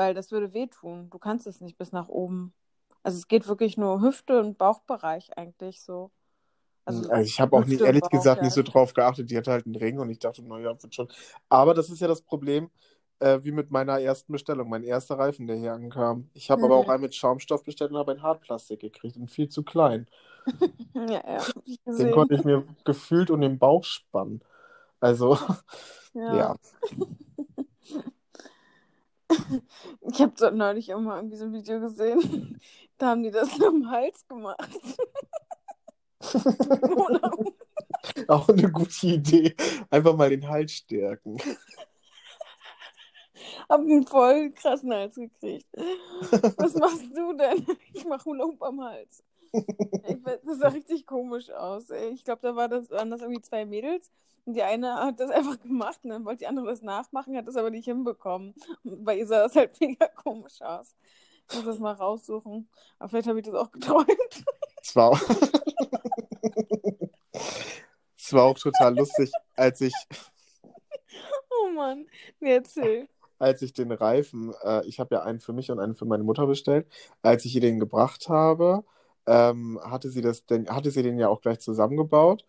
weil 0.00 0.14
das 0.14 0.32
würde 0.32 0.54
wehtun. 0.54 1.10
Du 1.10 1.18
kannst 1.18 1.46
es 1.46 1.60
nicht 1.60 1.76
bis 1.76 1.92
nach 1.92 2.08
oben. 2.08 2.54
Also 3.02 3.18
es 3.18 3.28
geht 3.28 3.46
wirklich 3.46 3.76
nur 3.76 4.00
Hüfte 4.00 4.40
und 4.40 4.56
Bauchbereich 4.56 5.36
eigentlich 5.36 5.82
so. 5.82 6.10
Also 6.86 7.02
Also 7.10 7.22
ich 7.22 7.38
habe 7.38 7.54
auch 7.54 7.66
nicht, 7.66 7.82
und 7.82 7.86
ehrlich 7.86 8.00
Bauch, 8.00 8.10
gesagt, 8.10 8.38
ja. 8.38 8.44
nicht 8.46 8.54
so 8.54 8.62
drauf 8.62 8.94
geachtet. 8.94 9.30
Die 9.30 9.36
hatte 9.36 9.50
halt 9.52 9.66
einen 9.66 9.76
Ring 9.76 9.98
und 9.98 10.08
ich 10.08 10.18
dachte, 10.18 10.42
naja, 10.42 10.74
wird 10.82 10.94
schon. 10.94 11.08
Aber 11.50 11.74
das 11.74 11.90
ist 11.90 12.00
ja 12.00 12.08
das 12.08 12.22
Problem, 12.22 12.70
äh, 13.18 13.40
wie 13.42 13.52
mit 13.52 13.70
meiner 13.70 14.00
ersten 14.00 14.32
Bestellung. 14.32 14.70
Mein 14.70 14.84
erster 14.84 15.18
Reifen, 15.18 15.46
der 15.46 15.56
hier 15.56 15.74
ankam. 15.74 16.30
Ich 16.32 16.50
habe 16.50 16.64
aber 16.64 16.76
Mhm. 16.76 16.80
auch 16.80 16.88
einen 16.88 17.02
mit 17.02 17.14
Schaumstoff 17.14 17.62
bestellt 17.64 17.90
und 17.90 17.98
habe 17.98 18.12
ein 18.12 18.22
Hartplastik 18.22 18.80
gekriegt 18.80 19.18
und 19.18 19.30
viel 19.30 19.50
zu 19.50 19.62
klein. 19.64 20.06
ja, 20.94 21.22
ja, 21.26 21.46
Den 21.98 22.10
konnte 22.10 22.34
ich 22.36 22.44
mir 22.44 22.64
gefühlt 22.84 23.30
um 23.30 23.42
den 23.42 23.58
Bauch 23.58 23.84
spannen. 23.84 24.40
Also, 24.98 25.36
Ja. 26.14 26.34
ja. 26.38 26.56
Ich 30.00 30.20
habe 30.20 30.32
so 30.36 30.50
neulich 30.50 30.92
auch 30.94 31.00
mal 31.00 31.16
irgendwie 31.16 31.36
so 31.36 31.44
ein 31.44 31.52
Video 31.52 31.80
gesehen. 31.80 32.60
Da 32.98 33.08
haben 33.08 33.22
die 33.22 33.30
das 33.30 33.48
am 33.62 33.90
Hals 33.90 34.26
gemacht. 34.28 34.70
Auch 38.28 38.48
eine 38.48 38.70
gute 38.70 39.06
Idee. 39.06 39.54
Einfach 39.90 40.16
mal 40.16 40.30
den 40.30 40.48
Hals 40.48 40.72
stärken. 40.72 41.38
hab 43.68 43.80
einen 43.80 44.06
voll 44.06 44.50
krassen 44.52 44.92
Hals 44.92 45.14
gekriegt. 45.14 45.66
Was 46.56 46.74
machst 46.74 47.04
du 47.14 47.32
denn? 47.32 47.66
Ich 47.94 48.04
mach 48.04 48.24
Hula 48.24 48.44
Hoop 48.44 48.62
am 48.62 48.82
Hals. 48.82 49.22
Das 49.52 50.58
sah 50.58 50.68
richtig 50.68 51.06
komisch 51.06 51.50
aus. 51.50 51.90
Ich 51.90 52.24
glaube, 52.24 52.40
da 52.42 52.56
war 52.56 52.68
das, 52.68 52.90
waren 52.90 53.10
das 53.10 53.20
irgendwie 53.20 53.42
zwei 53.42 53.66
Mädels. 53.66 54.10
Und 54.44 54.54
die 54.54 54.62
eine 54.62 54.94
hat 54.94 55.20
das 55.20 55.30
einfach 55.30 55.60
gemacht 55.60 56.00
und 56.02 56.10
dann 56.10 56.24
wollte 56.24 56.38
die 56.40 56.46
andere 56.46 56.66
das 56.66 56.82
nachmachen, 56.82 57.36
hat 57.36 57.46
das 57.46 57.56
aber 57.56 57.70
nicht 57.70 57.84
hinbekommen. 57.84 58.54
Und 58.84 59.04
bei 59.04 59.18
ihr 59.18 59.26
sah 59.26 59.42
das 59.42 59.56
halt 59.56 59.78
mega 59.80 60.08
komisch 60.08 60.60
aus. 60.62 60.94
Ich 61.48 61.56
muss 61.56 61.64
das 61.64 61.78
mal 61.78 61.92
raussuchen. 61.92 62.68
Aber 62.98 63.08
vielleicht 63.08 63.28
habe 63.28 63.40
ich 63.40 63.46
das 63.46 63.54
auch 63.54 63.70
geträumt. 63.70 64.44
Es 64.82 64.96
war, 64.96 65.10
auch... 65.10 65.20
es 68.16 68.32
war 68.32 68.44
auch 68.44 68.58
total 68.58 68.96
lustig, 68.96 69.30
als 69.56 69.80
ich, 69.80 69.94
Oh 71.50 71.70
Mann, 71.70 72.06
nee, 72.40 72.54
erzähl. 72.54 73.08
als 73.38 73.62
ich 73.62 73.72
den 73.72 73.92
Reifen, 73.92 74.54
äh, 74.62 74.86
ich 74.86 75.00
habe 75.00 75.14
ja 75.14 75.22
einen 75.22 75.40
für 75.40 75.52
mich 75.52 75.70
und 75.70 75.80
einen 75.80 75.94
für 75.94 76.04
meine 76.04 76.22
Mutter 76.24 76.46
bestellt, 76.46 76.86
als 77.22 77.44
ich 77.44 77.54
ihr 77.54 77.60
den 77.60 77.80
gebracht 77.80 78.28
habe, 78.28 78.84
ähm, 79.30 79.80
hatte 79.84 80.10
sie 80.10 80.22
das, 80.22 80.44
den, 80.46 80.68
hatte 80.68 80.90
sie 80.90 81.02
den 81.04 81.18
ja 81.18 81.28
auch 81.28 81.40
gleich 81.40 81.60
zusammengebaut. 81.60 82.44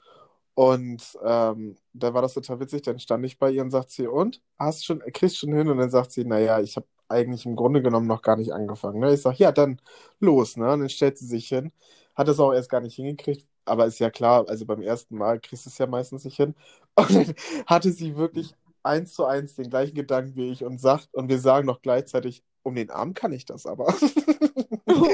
Und 0.55 1.17
ähm, 1.23 1.77
da 1.93 2.13
war 2.13 2.21
das 2.23 2.33
total 2.33 2.59
witzig, 2.59 2.83
dann 2.83 2.99
stand 2.99 3.25
ich 3.25 3.39
bei 3.39 3.51
ihr 3.51 3.61
und 3.63 3.71
sagt 3.71 3.91
sie, 3.91 4.07
und? 4.07 4.41
Hast 4.59 4.85
schon, 4.85 4.99
kriegst 5.13 5.37
schon 5.37 5.53
hin? 5.53 5.69
Und 5.69 5.77
dann 5.77 5.91
sagt 5.91 6.11
sie, 6.11 6.25
naja, 6.25 6.59
ich 6.59 6.75
habe 6.77 6.87
eigentlich 7.07 7.45
im 7.45 7.55
Grunde 7.55 7.81
genommen 7.81 8.07
noch 8.07 8.21
gar 8.23 8.37
nicht 8.37 8.53
angefangen. 8.53 8.99
Ne? 8.99 9.13
Ich 9.13 9.21
sage, 9.21 9.37
ja, 9.39 9.51
dann 9.51 9.81
los, 10.19 10.57
ne? 10.57 10.71
Und 10.73 10.81
dann 10.81 10.89
stellt 10.89 11.17
sie 11.17 11.27
sich 11.27 11.47
hin. 11.47 11.71
Hat 12.15 12.27
es 12.27 12.39
auch 12.39 12.53
erst 12.53 12.69
gar 12.69 12.81
nicht 12.81 12.95
hingekriegt, 12.95 13.47
aber 13.65 13.85
ist 13.85 13.99
ja 13.99 14.09
klar, 14.09 14.45
also 14.49 14.65
beim 14.65 14.81
ersten 14.81 15.17
Mal 15.17 15.39
kriegst 15.39 15.65
du 15.65 15.69
es 15.69 15.77
ja 15.77 15.87
meistens 15.87 16.25
nicht 16.25 16.37
hin. 16.37 16.55
Und 16.95 17.13
dann 17.15 17.35
hatte 17.67 17.91
sie 17.91 18.17
wirklich 18.17 18.55
eins 18.83 19.13
zu 19.13 19.25
eins 19.25 19.55
den 19.55 19.69
gleichen 19.69 19.95
Gedanken 19.95 20.35
wie 20.35 20.51
ich 20.51 20.63
und 20.65 20.79
sagt, 20.81 21.13
und 21.13 21.29
wir 21.29 21.39
sagen 21.39 21.67
noch 21.67 21.81
gleichzeitig, 21.81 22.43
um 22.63 22.75
den 22.75 22.89
Arm 22.89 23.13
kann 23.13 23.33
ich 23.33 23.45
das 23.45 23.65
aber. 23.65 23.93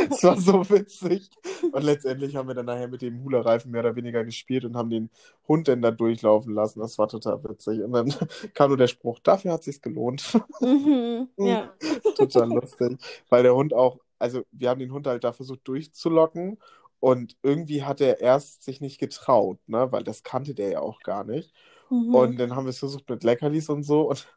Es 0.09 0.23
war 0.23 0.39
so 0.39 0.67
witzig. 0.69 1.29
Und 1.71 1.83
letztendlich 1.83 2.35
haben 2.35 2.47
wir 2.47 2.55
dann 2.55 2.65
nachher 2.65 2.87
mit 2.87 3.01
dem 3.01 3.23
Hula-Reifen 3.23 3.71
mehr 3.71 3.81
oder 3.81 3.95
weniger 3.95 4.23
gespielt 4.23 4.65
und 4.65 4.75
haben 4.75 4.89
den 4.89 5.09
Hund 5.47 5.67
dann 5.67 5.81
da 5.81 5.91
durchlaufen 5.91 6.53
lassen. 6.53 6.79
Das 6.79 6.97
war 6.97 7.07
total 7.07 7.43
witzig. 7.43 7.83
Und 7.83 7.91
dann 7.91 8.13
kam 8.53 8.69
nur 8.69 8.77
der 8.77 8.87
Spruch, 8.87 9.19
dafür 9.19 9.53
hat 9.53 9.59
es 9.59 9.65
sich 9.65 9.81
gelohnt. 9.81 10.39
Mhm, 10.61 11.27
ja. 11.37 11.73
total 12.15 12.49
lustig. 12.49 12.97
Weil 13.29 13.43
der 13.43 13.55
Hund 13.55 13.73
auch, 13.73 13.99
also 14.19 14.43
wir 14.51 14.69
haben 14.69 14.79
den 14.79 14.91
Hund 14.91 15.05
halt 15.05 15.23
da 15.23 15.31
versucht 15.31 15.67
durchzulocken 15.67 16.57
und 16.99 17.37
irgendwie 17.43 17.83
hat 17.83 18.01
er 18.01 18.21
erst 18.21 18.63
sich 18.63 18.81
nicht 18.81 18.99
getraut, 18.99 19.59
ne? 19.67 19.91
Weil 19.91 20.03
das 20.03 20.23
kannte 20.23 20.55
der 20.55 20.69
ja 20.69 20.79
auch 20.79 21.01
gar 21.01 21.23
nicht. 21.23 21.53
Mhm. 21.89 22.15
Und 22.15 22.39
dann 22.39 22.55
haben 22.55 22.65
wir 22.65 22.71
es 22.71 22.79
versucht 22.79 23.09
mit 23.09 23.23
Leckerlis 23.23 23.69
und 23.69 23.83
so 23.83 24.09
und 24.09 24.27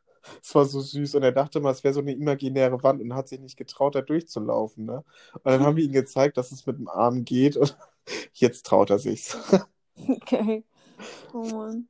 es 0.42 0.54
war 0.54 0.64
so 0.64 0.80
süß 0.80 1.14
und 1.16 1.22
er 1.22 1.32
dachte 1.32 1.60
mal, 1.60 1.70
es 1.72 1.84
wäre 1.84 1.94
so 1.94 2.00
eine 2.00 2.12
imaginäre 2.12 2.82
Wand 2.82 3.00
und 3.00 3.14
hat 3.14 3.28
sich 3.28 3.40
nicht 3.40 3.56
getraut, 3.56 3.94
da 3.94 4.02
durchzulaufen, 4.02 4.84
ne? 4.84 5.04
Und 5.34 5.46
dann 5.46 5.60
haben 5.64 5.76
wir 5.76 5.84
ihm 5.84 5.92
gezeigt, 5.92 6.36
dass 6.36 6.52
es 6.52 6.66
mit 6.66 6.78
dem 6.78 6.88
Arm 6.88 7.24
geht 7.24 7.56
und 7.56 7.76
jetzt 8.34 8.66
traut 8.66 8.90
er 8.90 8.98
sich's. 8.98 9.36
Okay. 10.08 10.64
Oh 11.34 11.44
Mann. 11.44 11.88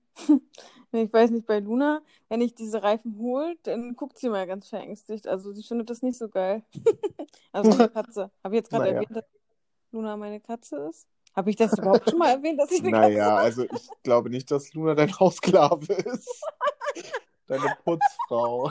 Ich 0.92 1.12
weiß 1.12 1.30
nicht, 1.30 1.46
bei 1.46 1.60
Luna, 1.60 2.02
wenn 2.28 2.40
ich 2.40 2.54
diese 2.54 2.82
Reifen 2.82 3.16
hole, 3.18 3.54
dann 3.62 3.94
guckt 3.94 4.18
sie 4.18 4.28
mal 4.28 4.46
ganz 4.48 4.68
verängstigt. 4.68 5.28
Also 5.28 5.52
sie 5.52 5.62
findet 5.62 5.90
das 5.90 6.02
nicht 6.02 6.18
so 6.18 6.28
geil. 6.28 6.64
Also 7.52 7.70
meine 7.70 7.88
Katze. 7.88 8.30
Habe 8.42 8.56
ich 8.56 8.60
jetzt 8.60 8.70
gerade 8.70 8.86
Naja. 8.86 8.94
erwähnt, 8.96 9.16
dass 9.16 9.24
Luna 9.92 10.16
meine 10.16 10.40
Katze 10.40 10.88
ist? 10.90 11.06
Habe 11.34 11.50
ich 11.50 11.56
das 11.56 11.78
überhaupt 11.78 12.10
schon 12.10 12.18
mal 12.18 12.30
erwähnt, 12.30 12.60
dass 12.60 12.72
ich 12.72 12.80
eine 12.80 12.90
Katze 12.90 13.12
Naja, 13.12 13.36
also 13.36 13.64
ich 13.64 13.88
glaube 14.02 14.30
nicht, 14.30 14.50
dass 14.50 14.74
Luna 14.74 14.94
dein 14.94 15.16
Hausklave 15.18 15.92
ist. 15.92 16.42
Deine 17.50 17.76
Putzfrau. 17.82 18.70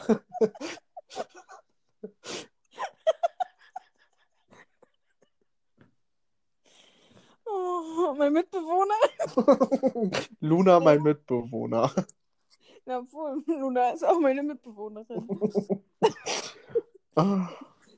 Oh, 7.46 8.14
mein 8.18 8.32
Mitbewohner. 8.34 8.96
Luna, 10.40 10.80
mein 10.80 11.02
Mitbewohner. 11.04 11.92
Na 12.86 13.02
wohl, 13.12 13.44
Luna 13.48 13.90
ist 13.92 14.06
auch 14.06 14.20
meine 14.20 14.44
Mitbewohnerin. 14.44 15.28
Ah, 17.16 17.50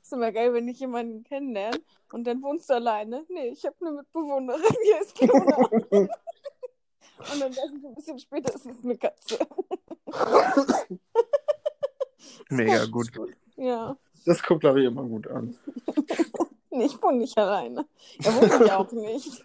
Ist 0.01 0.13
immer 0.13 0.31
geil, 0.31 0.51
wenn 0.53 0.67
ich 0.67 0.79
jemanden 0.79 1.23
kennenlerne 1.23 1.79
und 2.11 2.23
dann 2.23 2.41
wohnst 2.41 2.69
du 2.69 2.73
alleine. 2.73 3.23
Nee, 3.29 3.49
ich 3.49 3.63
habe 3.65 3.75
eine 3.81 3.91
Mitbewohnerin, 3.97 4.75
hier 4.83 5.01
ist 5.01 5.21
Luna. 5.21 5.57
und 5.91 6.09
dann 7.39 7.55
weiß 7.55 7.71
ich 7.77 7.85
ein 7.85 7.93
bisschen 7.93 8.17
später, 8.19 8.55
ist 8.55 8.65
es 8.65 8.83
eine 8.83 8.97
Katze. 8.97 9.37
Mega 12.49 12.85
gut. 12.85 13.11
Ja. 13.55 13.95
Das 14.25 14.43
kommt, 14.43 14.61
glaube 14.61 14.81
ich, 14.81 14.87
immer 14.87 15.03
gut 15.03 15.27
an. 15.27 15.57
Ich 16.73 17.03
wohne 17.03 17.17
nicht 17.17 17.37
alleine. 17.37 17.85
Er 18.23 18.33
wohnt 18.33 18.65
ja 18.65 18.77
auch 18.77 18.91
nicht. 18.93 19.43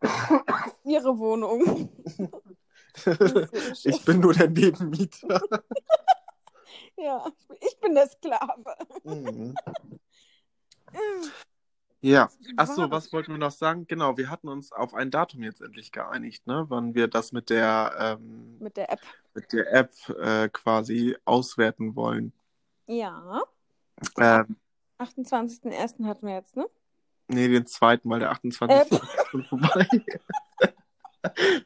Ihre 0.84 1.18
Wohnung. 1.18 1.90
Ich 3.84 4.04
bin 4.04 4.18
nur 4.20 4.32
der 4.34 4.48
Nebenmieter. 4.48 5.40
Ja, 6.96 7.30
ich 7.60 7.78
bin 7.78 7.94
der 7.94 8.08
Sklave. 8.08 8.74
Mhm. 9.04 9.54
Ja, 12.00 12.28
ach 12.56 12.68
so, 12.68 12.82
Wow. 12.82 12.90
was 12.92 13.12
wollten 13.12 13.32
wir 13.32 13.38
noch 13.38 13.50
sagen? 13.50 13.86
Genau, 13.88 14.16
wir 14.16 14.30
hatten 14.30 14.48
uns 14.48 14.70
auf 14.72 14.94
ein 14.94 15.10
Datum 15.10 15.42
jetzt 15.42 15.60
endlich 15.60 15.90
geeinigt, 15.90 16.46
ne? 16.46 16.64
Wann 16.68 16.94
wir 16.94 17.08
das 17.08 17.32
mit 17.32 17.50
der, 17.50 18.18
ähm, 18.20 18.56
Mit 18.60 18.76
der 18.76 18.92
App. 18.92 19.00
mit 19.34 19.52
der 19.52 19.72
App 19.72 19.92
äh, 20.20 20.48
quasi 20.48 21.16
auswerten 21.24 21.96
wollen. 21.96 22.32
Ja. 22.86 23.42
Ähm, 24.16 24.56
28.01. 25.00 26.04
hatten 26.06 26.26
wir 26.26 26.34
jetzt, 26.34 26.56
ne? 26.56 26.66
nee, 27.26 27.48
den 27.48 27.66
zweiten, 27.66 28.08
weil 28.10 28.20
der 28.20 28.30
28. 28.30 28.92
App. 28.92 28.92
ist 29.02 29.26
schon 29.30 29.44
vorbei. 29.44 29.86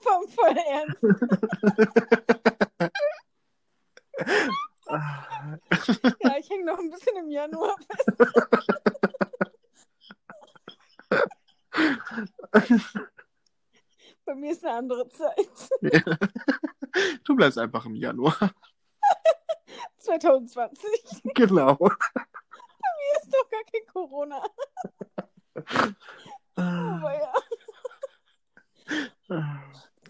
Voll, 0.00 0.28
voll 0.28 0.56
ernst. 0.56 1.02
Ja, 4.88 6.36
ich 6.38 6.50
hänge 6.50 6.64
noch 6.64 6.78
ein 6.78 6.90
bisschen 6.90 7.16
im 7.16 7.30
Januar 7.30 7.76
fest. 7.78 8.06
Bei 14.24 14.34
mir 14.34 14.52
ist 14.52 14.64
eine 14.64 14.76
andere 14.76 15.08
Zeit. 15.08 15.70
Du 17.24 17.34
bleibst 17.34 17.58
einfach 17.58 17.86
im 17.86 17.94
Januar. 17.94 18.52
2020. 19.98 20.86
Genau. 21.34 21.78
Hier 21.78 23.22
ist 23.22 23.32
doch 23.32 23.48
gar 23.50 23.62
kein 23.64 23.86
Corona. 23.86 24.42
Aber 26.54 27.14
ja, 27.14 27.32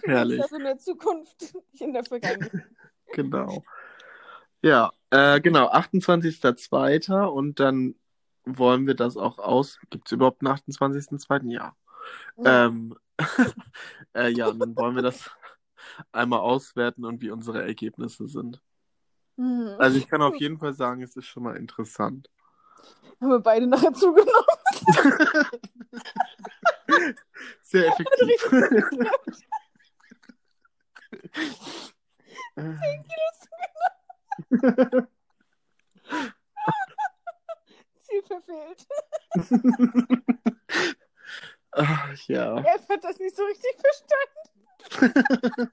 Herrlich. 0.05 0.43
also 0.43 0.57
in 0.57 0.65
der 0.65 0.79
Zukunft, 0.79 1.41
nicht 1.41 1.81
in 1.81 1.93
der 1.93 2.05
Vergangenheit. 2.05 2.67
Genau. 3.13 3.63
Ja, 4.63 4.93
äh, 5.11 5.41
genau, 5.41 5.71
28.02. 5.71 7.25
und 7.25 7.61
dann 7.61 7.97
wollen 8.45 8.87
wir 8.87 8.95
das 8.95 9.17
auch 9.17 9.39
aus. 9.39 9.79
Gibt 9.91 10.07
es 10.07 10.13
überhaupt 10.13 10.45
einen 10.45 10.57
28.02.? 10.57 11.51
Ja. 11.51 11.75
Ähm, 12.45 12.97
äh, 14.15 14.29
ja, 14.29 14.49
und 14.49 14.61
dann 14.61 14.77
wollen 14.77 14.95
wir 14.95 15.03
das 15.03 15.31
einmal 16.13 16.41
auswerten 16.41 17.05
und 17.05 17.21
wie 17.21 17.31
unsere 17.31 17.63
Ergebnisse 17.63 18.29
sind. 18.29 18.63
Hm. 19.37 19.75
Also 19.79 19.99
ich 19.99 20.09
kann 20.09 20.23
auf 20.23 20.37
jeden 20.37 20.59
Fall 20.59 20.75
sagen, 20.75 21.03
es 21.03 21.17
ist 21.17 21.27
schon 21.27 21.43
mal 21.43 21.57
interessant. 21.57 22.31
Haben 23.21 23.31
wir 23.31 23.41
beide 23.41 23.67
nachher 23.67 23.93
zugenommen. 23.93 24.31
Sehr 27.63 27.89
effektiv. 27.89 28.51
Ziel 37.99 38.23
verfehlt. 38.27 38.87
Ach, 41.73 42.17
ja. 42.29 42.59
Er 42.61 42.89
hat 42.89 43.05
das 43.05 43.19
nicht 43.19 43.35
so 43.35 43.45
richtig 43.45 43.75
verstanden. 43.81 45.73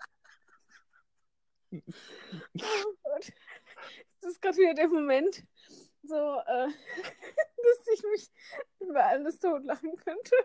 oh 2.62 2.96
Gott. 3.04 3.34
Das 4.22 4.32
ist 4.32 4.42
gerade 4.42 4.58
wieder 4.58 4.74
der 4.74 4.88
Moment, 4.88 5.44
so, 6.04 6.16
äh, 6.16 6.68
dass 6.68 7.88
ich 7.94 8.04
mich 8.04 8.30
über 8.80 9.04
alles 9.04 9.40
totlachen 9.40 9.96
könnte. 9.98 10.36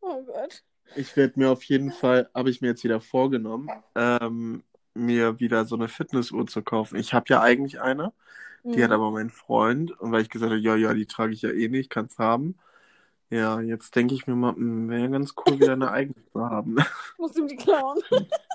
oh 0.00 0.22
Gott. 0.24 0.64
Ich 0.94 1.16
werde 1.16 1.38
mir 1.38 1.50
auf 1.50 1.64
jeden 1.64 1.90
Fall, 1.92 2.30
habe 2.34 2.50
ich 2.50 2.60
mir 2.60 2.68
jetzt 2.68 2.84
wieder 2.84 3.00
vorgenommen, 3.00 3.68
ähm, 3.96 4.62
mir 4.96 5.40
wieder 5.40 5.64
so 5.66 5.76
eine 5.76 5.88
Fitnessuhr 5.88 6.46
zu 6.46 6.62
kaufen. 6.62 6.96
Ich 6.96 7.14
habe 7.14 7.26
ja 7.28 7.42
eigentlich 7.42 7.80
eine, 7.80 8.12
die 8.74 8.84
hat 8.84 8.90
Mhm. 8.90 8.92
aber 8.92 9.10
mein 9.12 9.30
Freund, 9.30 9.92
und 10.00 10.12
weil 10.12 10.22
ich 10.22 10.30
gesagt 10.30 10.52
habe, 10.52 10.60
ja, 10.62 10.76
ja, 10.76 10.94
die 10.94 11.06
trage 11.06 11.32
ich 11.34 11.42
ja 11.42 11.50
eh 11.52 11.68
nicht, 11.68 11.90
kann's 11.90 12.18
haben. 12.18 12.56
Ja, 13.30 13.60
jetzt 13.60 13.96
denke 13.96 14.14
ich 14.14 14.26
mir 14.28 14.36
mal, 14.36 14.54
hm, 14.54 14.88
wäre 14.90 15.10
ganz 15.10 15.34
cool, 15.46 15.60
wieder 15.60 15.74
eine 15.74 15.90
eigene 15.92 16.16
zu 16.32 16.40
haben. 16.50 16.76
Musst 17.18 17.36
du 17.36 17.46
die 17.46 17.56
klauen? 17.56 18.00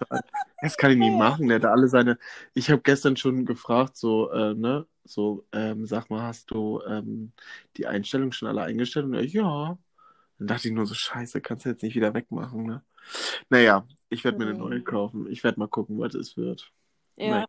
Das 0.59 0.77
kann 0.77 0.91
ich 0.91 0.97
nicht 0.97 1.15
Ja. 1.15 1.17
machen, 1.17 1.47
der 1.47 1.57
hat 1.57 1.65
alle 1.65 1.87
seine. 1.87 2.17
Ich 2.53 2.69
habe 2.69 2.81
gestern 2.81 3.17
schon 3.17 3.45
gefragt, 3.45 3.97
so, 3.97 4.31
äh, 4.31 4.53
ne, 4.53 4.87
so, 5.03 5.45
ähm, 5.51 5.85
sag 5.87 6.09
mal, 6.09 6.21
hast 6.23 6.51
du 6.51 6.81
ähm, 6.87 7.33
die 7.77 7.87
Einstellungen 7.87 8.31
schon 8.31 8.47
alle 8.47 8.61
eingestellt? 8.63 9.05
Und 9.05 9.13
er, 9.15 9.25
ja. 9.25 9.77
Dann 10.41 10.47
dachte 10.47 10.69
ich 10.69 10.73
nur 10.73 10.87
so, 10.87 10.95
scheiße, 10.95 11.39
kannst 11.39 11.65
du 11.65 11.69
jetzt 11.69 11.83
nicht 11.83 11.93
wieder 11.93 12.15
wegmachen, 12.15 12.63
ne? 12.63 12.83
Naja, 13.51 13.87
ich 14.09 14.23
werde 14.23 14.39
mir 14.39 14.45
eine 14.45 14.57
neue 14.57 14.81
kaufen. 14.81 15.29
Ich 15.29 15.43
werde 15.43 15.59
mal 15.59 15.67
gucken, 15.67 15.99
was 15.99 16.15
es 16.15 16.35
wird. 16.35 16.71
Ja. 17.15 17.45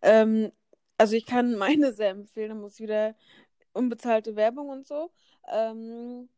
Ähm, 0.00 0.52
also 0.96 1.16
ich 1.16 1.26
kann 1.26 1.56
meine 1.56 1.92
sehr 1.92 2.10
empfehlen, 2.10 2.50
da 2.50 2.54
muss 2.54 2.78
wieder 2.78 3.16
unbezahlte 3.72 4.36
Werbung 4.36 4.68
und 4.68 4.86
so. 4.86 5.10
Ähm, 5.52 6.28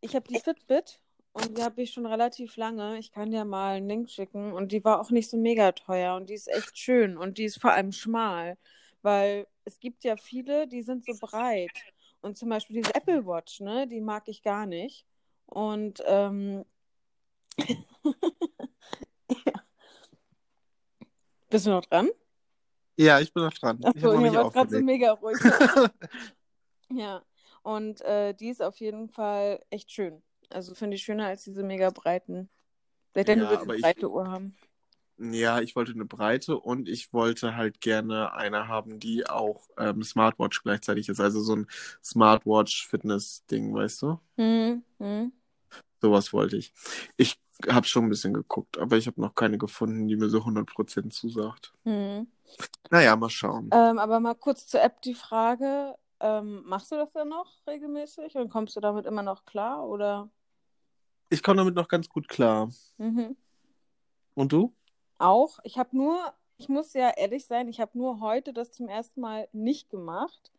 ich 0.00 0.14
habe 0.16 0.26
die 0.32 0.40
Fitbit 0.40 1.02
und 1.34 1.58
die 1.58 1.62
habe 1.62 1.82
ich 1.82 1.92
schon 1.92 2.06
relativ 2.06 2.56
lange. 2.56 2.98
Ich 2.98 3.12
kann 3.12 3.30
dir 3.30 3.44
mal 3.44 3.74
einen 3.74 3.86
Link 3.86 4.08
schicken 4.08 4.54
und 4.54 4.72
die 4.72 4.82
war 4.82 4.98
auch 4.98 5.10
nicht 5.10 5.28
so 5.28 5.36
mega 5.36 5.72
teuer 5.72 6.16
und 6.16 6.30
die 6.30 6.34
ist 6.34 6.48
echt 6.48 6.78
schön 6.78 7.18
und 7.18 7.36
die 7.36 7.44
ist 7.44 7.60
vor 7.60 7.72
allem 7.72 7.92
schmal, 7.92 8.56
weil 9.02 9.46
es 9.66 9.78
gibt 9.78 10.04
ja 10.04 10.16
viele, 10.16 10.66
die 10.66 10.80
sind 10.80 11.04
so 11.04 11.12
breit 11.20 11.70
und 12.22 12.36
zum 12.36 12.48
Beispiel 12.48 12.76
diese 12.82 12.94
Apple 12.94 13.26
Watch, 13.26 13.60
ne, 13.60 13.86
die 13.86 14.00
mag 14.00 14.28
ich 14.28 14.42
gar 14.42 14.66
nicht 14.66 15.06
und 15.46 16.02
ähm, 16.06 16.64
ja. 17.56 17.74
Bist 21.50 21.66
du 21.66 21.70
noch 21.70 21.84
dran? 21.84 22.08
Ja, 22.96 23.18
ich 23.20 23.32
bin 23.32 23.42
noch 23.42 23.52
dran. 23.54 23.78
ich 23.80 23.86
Achso, 23.86 24.12
habe 24.12 24.14
noch 24.30 24.44
nicht 24.44 24.52
gerade 24.52 24.70
so 24.70 24.80
mega 24.82 25.12
ruhig. 25.12 25.38
ja, 26.90 27.24
und 27.62 28.00
äh, 28.02 28.34
die 28.34 28.48
ist 28.50 28.62
auf 28.62 28.76
jeden 28.78 29.08
Fall 29.08 29.64
echt 29.70 29.90
schön. 29.90 30.22
Also 30.50 30.74
finde 30.74 30.96
ich 30.96 31.02
schöner 31.02 31.26
als 31.26 31.44
diese 31.44 31.62
mega 31.62 31.90
breiten. 31.90 32.50
Vielleicht 33.12 33.28
Ja, 33.28 33.34
ja, 33.36 33.40
du 33.42 33.50
willst 33.50 33.62
aber 33.62 33.70
eine 33.72 33.76
ich- 33.78 33.82
breite 33.82 34.10
Uhr 34.10 34.28
haben. 34.30 34.56
Ja, 35.22 35.60
ich 35.60 35.76
wollte 35.76 35.92
eine 35.92 36.06
breite 36.06 36.58
und 36.58 36.88
ich 36.88 37.12
wollte 37.12 37.54
halt 37.54 37.82
gerne 37.82 38.32
eine 38.32 38.68
haben, 38.68 38.98
die 39.00 39.26
auch 39.26 39.68
ähm, 39.76 40.02
Smartwatch 40.02 40.62
gleichzeitig 40.62 41.10
ist. 41.10 41.20
Also 41.20 41.42
so 41.42 41.56
ein 41.56 41.66
Smartwatch-Fitness-Ding, 42.02 43.74
weißt 43.74 44.00
du? 44.00 44.18
Hm, 44.38 44.82
hm. 44.98 45.32
Sowas 46.00 46.32
wollte 46.32 46.56
ich. 46.56 46.72
Ich 47.18 47.38
habe 47.68 47.86
schon 47.86 48.04
ein 48.04 48.08
bisschen 48.08 48.32
geguckt, 48.32 48.78
aber 48.78 48.96
ich 48.96 49.06
habe 49.06 49.20
noch 49.20 49.34
keine 49.34 49.58
gefunden, 49.58 50.08
die 50.08 50.16
mir 50.16 50.30
so 50.30 50.38
100% 50.38 51.10
zusagt. 51.10 51.74
Hm. 51.84 52.26
Naja, 52.88 53.14
mal 53.14 53.28
schauen. 53.28 53.68
Ähm, 53.74 53.98
aber 53.98 54.20
mal 54.20 54.34
kurz 54.34 54.66
zur 54.66 54.82
App 54.82 55.02
die 55.02 55.14
Frage. 55.14 55.96
Ähm, 56.20 56.62
machst 56.64 56.90
du 56.92 56.96
das 56.96 57.12
dann 57.12 57.28
noch 57.28 57.66
regelmäßig 57.66 58.36
und 58.36 58.48
kommst 58.48 58.74
du 58.74 58.80
damit 58.80 59.04
immer 59.04 59.22
noch 59.22 59.44
klar? 59.44 59.86
Oder? 59.86 60.30
Ich 61.28 61.42
komme 61.42 61.58
damit 61.58 61.74
noch 61.74 61.88
ganz 61.88 62.08
gut 62.08 62.26
klar. 62.26 62.70
Mhm. 62.96 63.36
Und 64.34 64.52
du? 64.52 64.74
Auch. 65.20 65.58
Ich 65.64 65.78
habe 65.78 65.96
nur, 65.96 66.32
ich 66.56 66.68
muss 66.68 66.94
ja 66.94 67.10
ehrlich 67.10 67.46
sein, 67.46 67.68
ich 67.68 67.80
habe 67.80 67.96
nur 67.96 68.20
heute 68.20 68.52
das 68.52 68.72
zum 68.72 68.88
ersten 68.88 69.20
Mal 69.20 69.48
nicht 69.52 69.90
gemacht. 69.90 70.50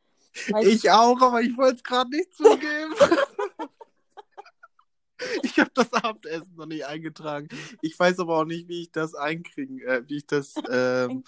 Weil 0.50 0.68
Ich 0.68 0.90
auch, 0.92 1.20
aber 1.22 1.42
ich 1.42 1.58
wollte 1.58 1.78
es 1.78 1.84
gerade 1.84 2.10
nicht 2.10 2.34
zugeben. 2.34 2.96
Ich 5.44 5.60
habe 5.60 5.70
das 5.76 5.94
Abendessen 5.94 6.56
noch 6.56 6.66
nicht 6.66 6.84
eingetragen. 6.84 7.48
Ich 7.82 7.98
weiß 8.00 8.20
aber 8.20 8.40
auch 8.40 8.46
nicht, 8.46 8.68
wie 8.68 8.82
ich 8.82 8.92
das 8.92 9.14
einkriegen, 9.14 9.80
äh, 9.82 10.02
wie 10.08 10.18
ich 10.18 10.26
das 10.26 10.56
ähm, 10.70 11.24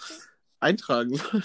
eintragen 0.58 1.14
soll. 1.14 1.42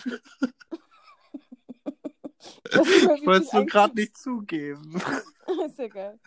Ich 2.66 3.26
wollte 3.26 3.46
es 3.46 3.54
nur 3.54 3.66
gerade 3.66 3.96
nicht 3.96 4.18
zugeben. 4.18 5.02
ist 5.66 5.80
ja 5.80 5.88
geil. 5.88 6.20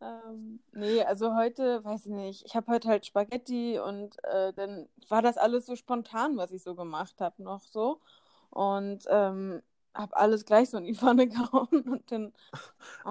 Ähm, 0.00 0.60
nee, 0.72 1.02
also 1.02 1.34
heute, 1.34 1.84
weiß 1.84 2.06
ich 2.06 2.12
nicht, 2.12 2.44
ich 2.46 2.54
habe 2.56 2.72
heute 2.72 2.88
halt 2.88 3.06
Spaghetti 3.06 3.78
und 3.78 4.16
äh, 4.24 4.52
dann 4.52 4.88
war 5.08 5.22
das 5.22 5.36
alles 5.36 5.66
so 5.66 5.76
spontan, 5.76 6.36
was 6.36 6.52
ich 6.52 6.62
so 6.62 6.74
gemacht 6.74 7.20
habe, 7.20 7.42
noch 7.42 7.62
so. 7.62 8.00
Und 8.50 9.04
ähm, 9.08 9.62
habe 9.94 10.16
alles 10.16 10.44
gleich 10.44 10.70
so 10.70 10.78
in 10.78 10.84
die 10.84 10.94
Pfanne 10.94 11.28
gehauen 11.28 11.82
und 11.82 12.10
dann, 12.12 12.32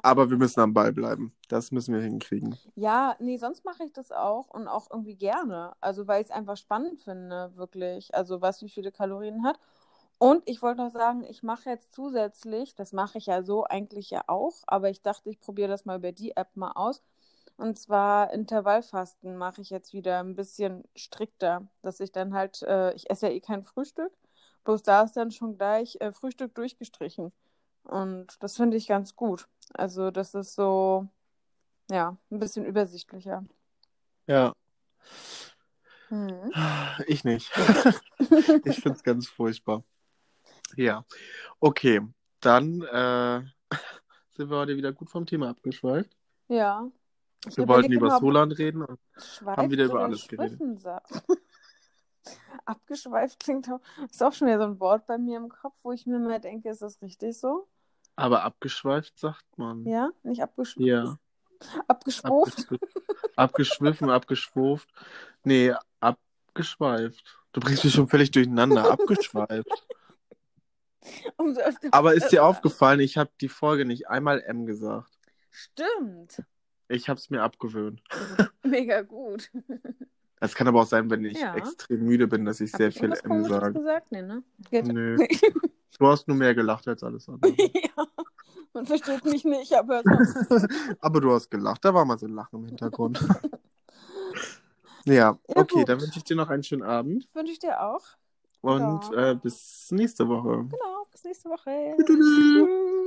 Aber 0.01 0.29
wir 0.29 0.37
müssen 0.37 0.59
am 0.61 0.73
Ball 0.73 0.93
bleiben. 0.93 1.33
Das 1.47 1.71
müssen 1.71 1.93
wir 1.93 2.01
hinkriegen. 2.01 2.57
ja, 2.75 3.15
nee, 3.19 3.37
sonst 3.37 3.65
mache 3.65 3.83
ich 3.83 3.93
das 3.93 4.11
auch 4.11 4.49
und 4.49 4.67
auch 4.67 4.89
irgendwie 4.91 5.15
gerne. 5.15 5.73
Also, 5.81 6.07
weil 6.07 6.21
ich 6.21 6.27
es 6.27 6.31
einfach 6.31 6.57
spannend 6.57 7.01
finde, 7.01 7.51
wirklich. 7.55 8.13
Also, 8.15 8.41
was 8.41 8.61
wie 8.61 8.69
viele 8.69 8.91
Kalorien 8.91 9.43
hat. 9.43 9.59
Und 10.19 10.43
ich 10.47 10.61
wollte 10.61 10.81
noch 10.81 10.91
sagen, 10.91 11.23
ich 11.23 11.43
mache 11.43 11.69
jetzt 11.69 11.93
zusätzlich, 11.93 12.75
das 12.75 12.91
mache 12.91 13.17
ich 13.17 13.27
ja 13.27 13.41
so 13.41 13.63
eigentlich 13.63 14.09
ja 14.09 14.23
auch, 14.27 14.63
aber 14.67 14.89
ich 14.89 15.01
dachte, 15.01 15.29
ich 15.29 15.39
probiere 15.39 15.69
das 15.69 15.85
mal 15.85 15.97
über 15.97 16.11
die 16.11 16.35
App 16.35 16.55
mal 16.55 16.73
aus. 16.73 17.01
Und 17.55 17.79
zwar 17.79 18.31
Intervallfasten 18.33 19.37
mache 19.37 19.61
ich 19.61 19.69
jetzt 19.69 19.93
wieder 19.93 20.19
ein 20.19 20.35
bisschen 20.35 20.83
strikter, 20.93 21.67
dass 21.81 22.01
ich 22.01 22.11
dann 22.11 22.33
halt, 22.33 22.61
äh, 22.63 22.93
ich 22.93 23.09
esse 23.09 23.27
ja 23.27 23.33
eh 23.33 23.39
kein 23.39 23.63
Frühstück, 23.63 24.11
bloß 24.65 24.83
da 24.83 25.03
ist 25.03 25.13
dann 25.13 25.31
schon 25.31 25.57
gleich 25.57 25.97
äh, 26.01 26.11
Frühstück 26.11 26.53
durchgestrichen. 26.53 27.31
Und 27.83 28.43
das 28.43 28.57
finde 28.57 28.75
ich 28.75 28.87
ganz 28.87 29.15
gut. 29.15 29.47
Also 29.73 30.11
das 30.11 30.33
ist 30.33 30.53
so, 30.53 31.07
ja, 31.89 32.17
ein 32.29 32.39
bisschen 32.39 32.65
übersichtlicher. 32.65 33.45
Ja. 34.27 34.53
Hm. 36.09 36.51
Ich 37.07 37.23
nicht. 37.23 37.51
Ich 38.65 38.81
finde 38.81 38.97
es 38.97 39.03
ganz 39.03 39.27
furchtbar. 39.27 39.83
Ja. 40.75 41.05
Okay, 41.59 42.01
dann 42.39 42.81
äh, 42.81 43.41
sind 44.35 44.49
wir 44.49 44.57
heute 44.57 44.75
wieder 44.75 44.93
gut 44.93 45.09
vom 45.09 45.25
Thema 45.25 45.49
abgeschweift. 45.49 46.15
Ja. 46.47 46.89
Ich 47.47 47.57
Wir 47.57 47.67
wollten 47.67 47.91
über 47.91 48.19
Solan 48.19 48.51
reden. 48.51 48.85
Schweift 49.17 49.57
haben 49.57 49.71
wieder 49.71 49.85
über 49.85 50.03
alles 50.03 50.27
geredet. 50.27 50.59
Abgeschweift 52.65 53.39
klingt 53.39 53.69
auch, 53.69 53.79
ist 54.09 54.21
auch 54.21 54.33
schon 54.33 54.47
wieder 54.47 54.59
so 54.59 54.65
ein 54.65 54.79
Wort 54.79 55.07
bei 55.07 55.17
mir 55.17 55.37
im 55.37 55.49
Kopf, 55.49 55.75
wo 55.81 55.91
ich 55.91 56.05
mir 56.05 56.19
mal 56.19 56.39
denke, 56.39 56.69
ist 56.69 56.81
das 56.81 57.01
richtig 57.01 57.39
so? 57.39 57.67
Aber 58.15 58.43
abgeschweift 58.43 59.17
sagt 59.17 59.45
man. 59.57 59.85
Ja, 59.85 60.11
nicht 60.23 60.43
abgeschweift. 60.43 60.85
Ja. 60.85 61.17
Abgeschwuft. 61.87 62.67
Abgeschwiffen, 63.35 64.09
abgeschwuft. 64.09 64.89
Nee, 65.43 65.73
abgeschweift. 65.99 67.23
Du 67.53 67.61
bringst 67.61 67.83
mich 67.83 67.93
schon 67.93 68.07
völlig 68.07 68.31
durcheinander. 68.31 68.91
Abgeschweift. 68.91 69.87
Aber 71.91 72.13
ist 72.13 72.29
dir 72.29 72.43
aufgefallen, 72.45 72.99
ich 72.99 73.17
habe 73.17 73.31
die 73.41 73.49
Folge 73.49 73.85
nicht 73.85 74.09
einmal 74.09 74.41
M 74.41 74.65
gesagt. 74.65 75.11
Stimmt. 75.49 76.43
Ich 76.87 77.07
habe 77.09 77.19
es 77.19 77.29
mir 77.29 77.41
abgewöhnt. 77.43 78.01
Mega 78.63 79.01
gut. 79.01 79.51
Es 80.39 80.55
kann 80.55 80.67
aber 80.67 80.81
auch 80.81 80.87
sein, 80.87 81.09
wenn 81.09 81.23
ich 81.25 81.39
Ja. 81.39 81.55
extrem 81.55 82.03
müde 82.03 82.27
bin, 82.27 82.45
dass 82.45 82.61
ich 82.61 82.71
Hab 82.73 82.77
sehr 82.79 82.87
ich 82.89 82.97
viel 82.99 83.13
M 83.23 83.45
sage. 83.45 83.73
gesagt? 83.73 84.11
Nee, 84.11 84.21
ne? 84.21 84.43
Geht. 84.69 84.85
Nö. 84.87 85.17
Du 85.97 86.07
hast 86.07 86.29
nur 86.29 86.37
mehr 86.37 86.55
gelacht 86.55 86.87
als 86.87 87.03
alles 87.03 87.27
andere. 87.27 87.51
ja. 87.57 88.07
Man 88.71 88.85
versteht 88.85 89.25
mich 89.25 89.43
nicht, 89.43 89.73
aber. 89.73 90.01
Aber 91.01 91.19
du 91.19 91.33
hast 91.33 91.49
gelacht, 91.51 91.83
da 91.83 91.93
war 91.93 92.05
mal 92.05 92.17
so 92.17 92.25
ein 92.25 92.33
Lachen 92.35 92.59
im 92.59 92.65
Hintergrund. 92.67 93.19
ja, 95.03 95.37
okay, 95.47 95.79
gut. 95.79 95.89
dann 95.89 95.99
wünsche 95.99 96.19
ich 96.19 96.23
dir 96.23 96.37
noch 96.37 96.49
einen 96.49 96.63
schönen 96.63 96.83
Abend 96.83 97.27
wünsche 97.33 97.51
ich 97.51 97.59
dir 97.59 97.81
auch. 97.81 98.05
Und 98.61 99.11
ja. 99.13 99.31
äh, 99.31 99.35
bis 99.35 99.89
nächste 99.91 100.27
Woche. 100.27 100.65
Genau, 100.69 101.05
bis 101.11 101.23
nächste 101.23 101.49
Woche. 101.49 101.95
Tü 101.97 102.03
-tü 102.03 102.15
-tü. 102.17 102.99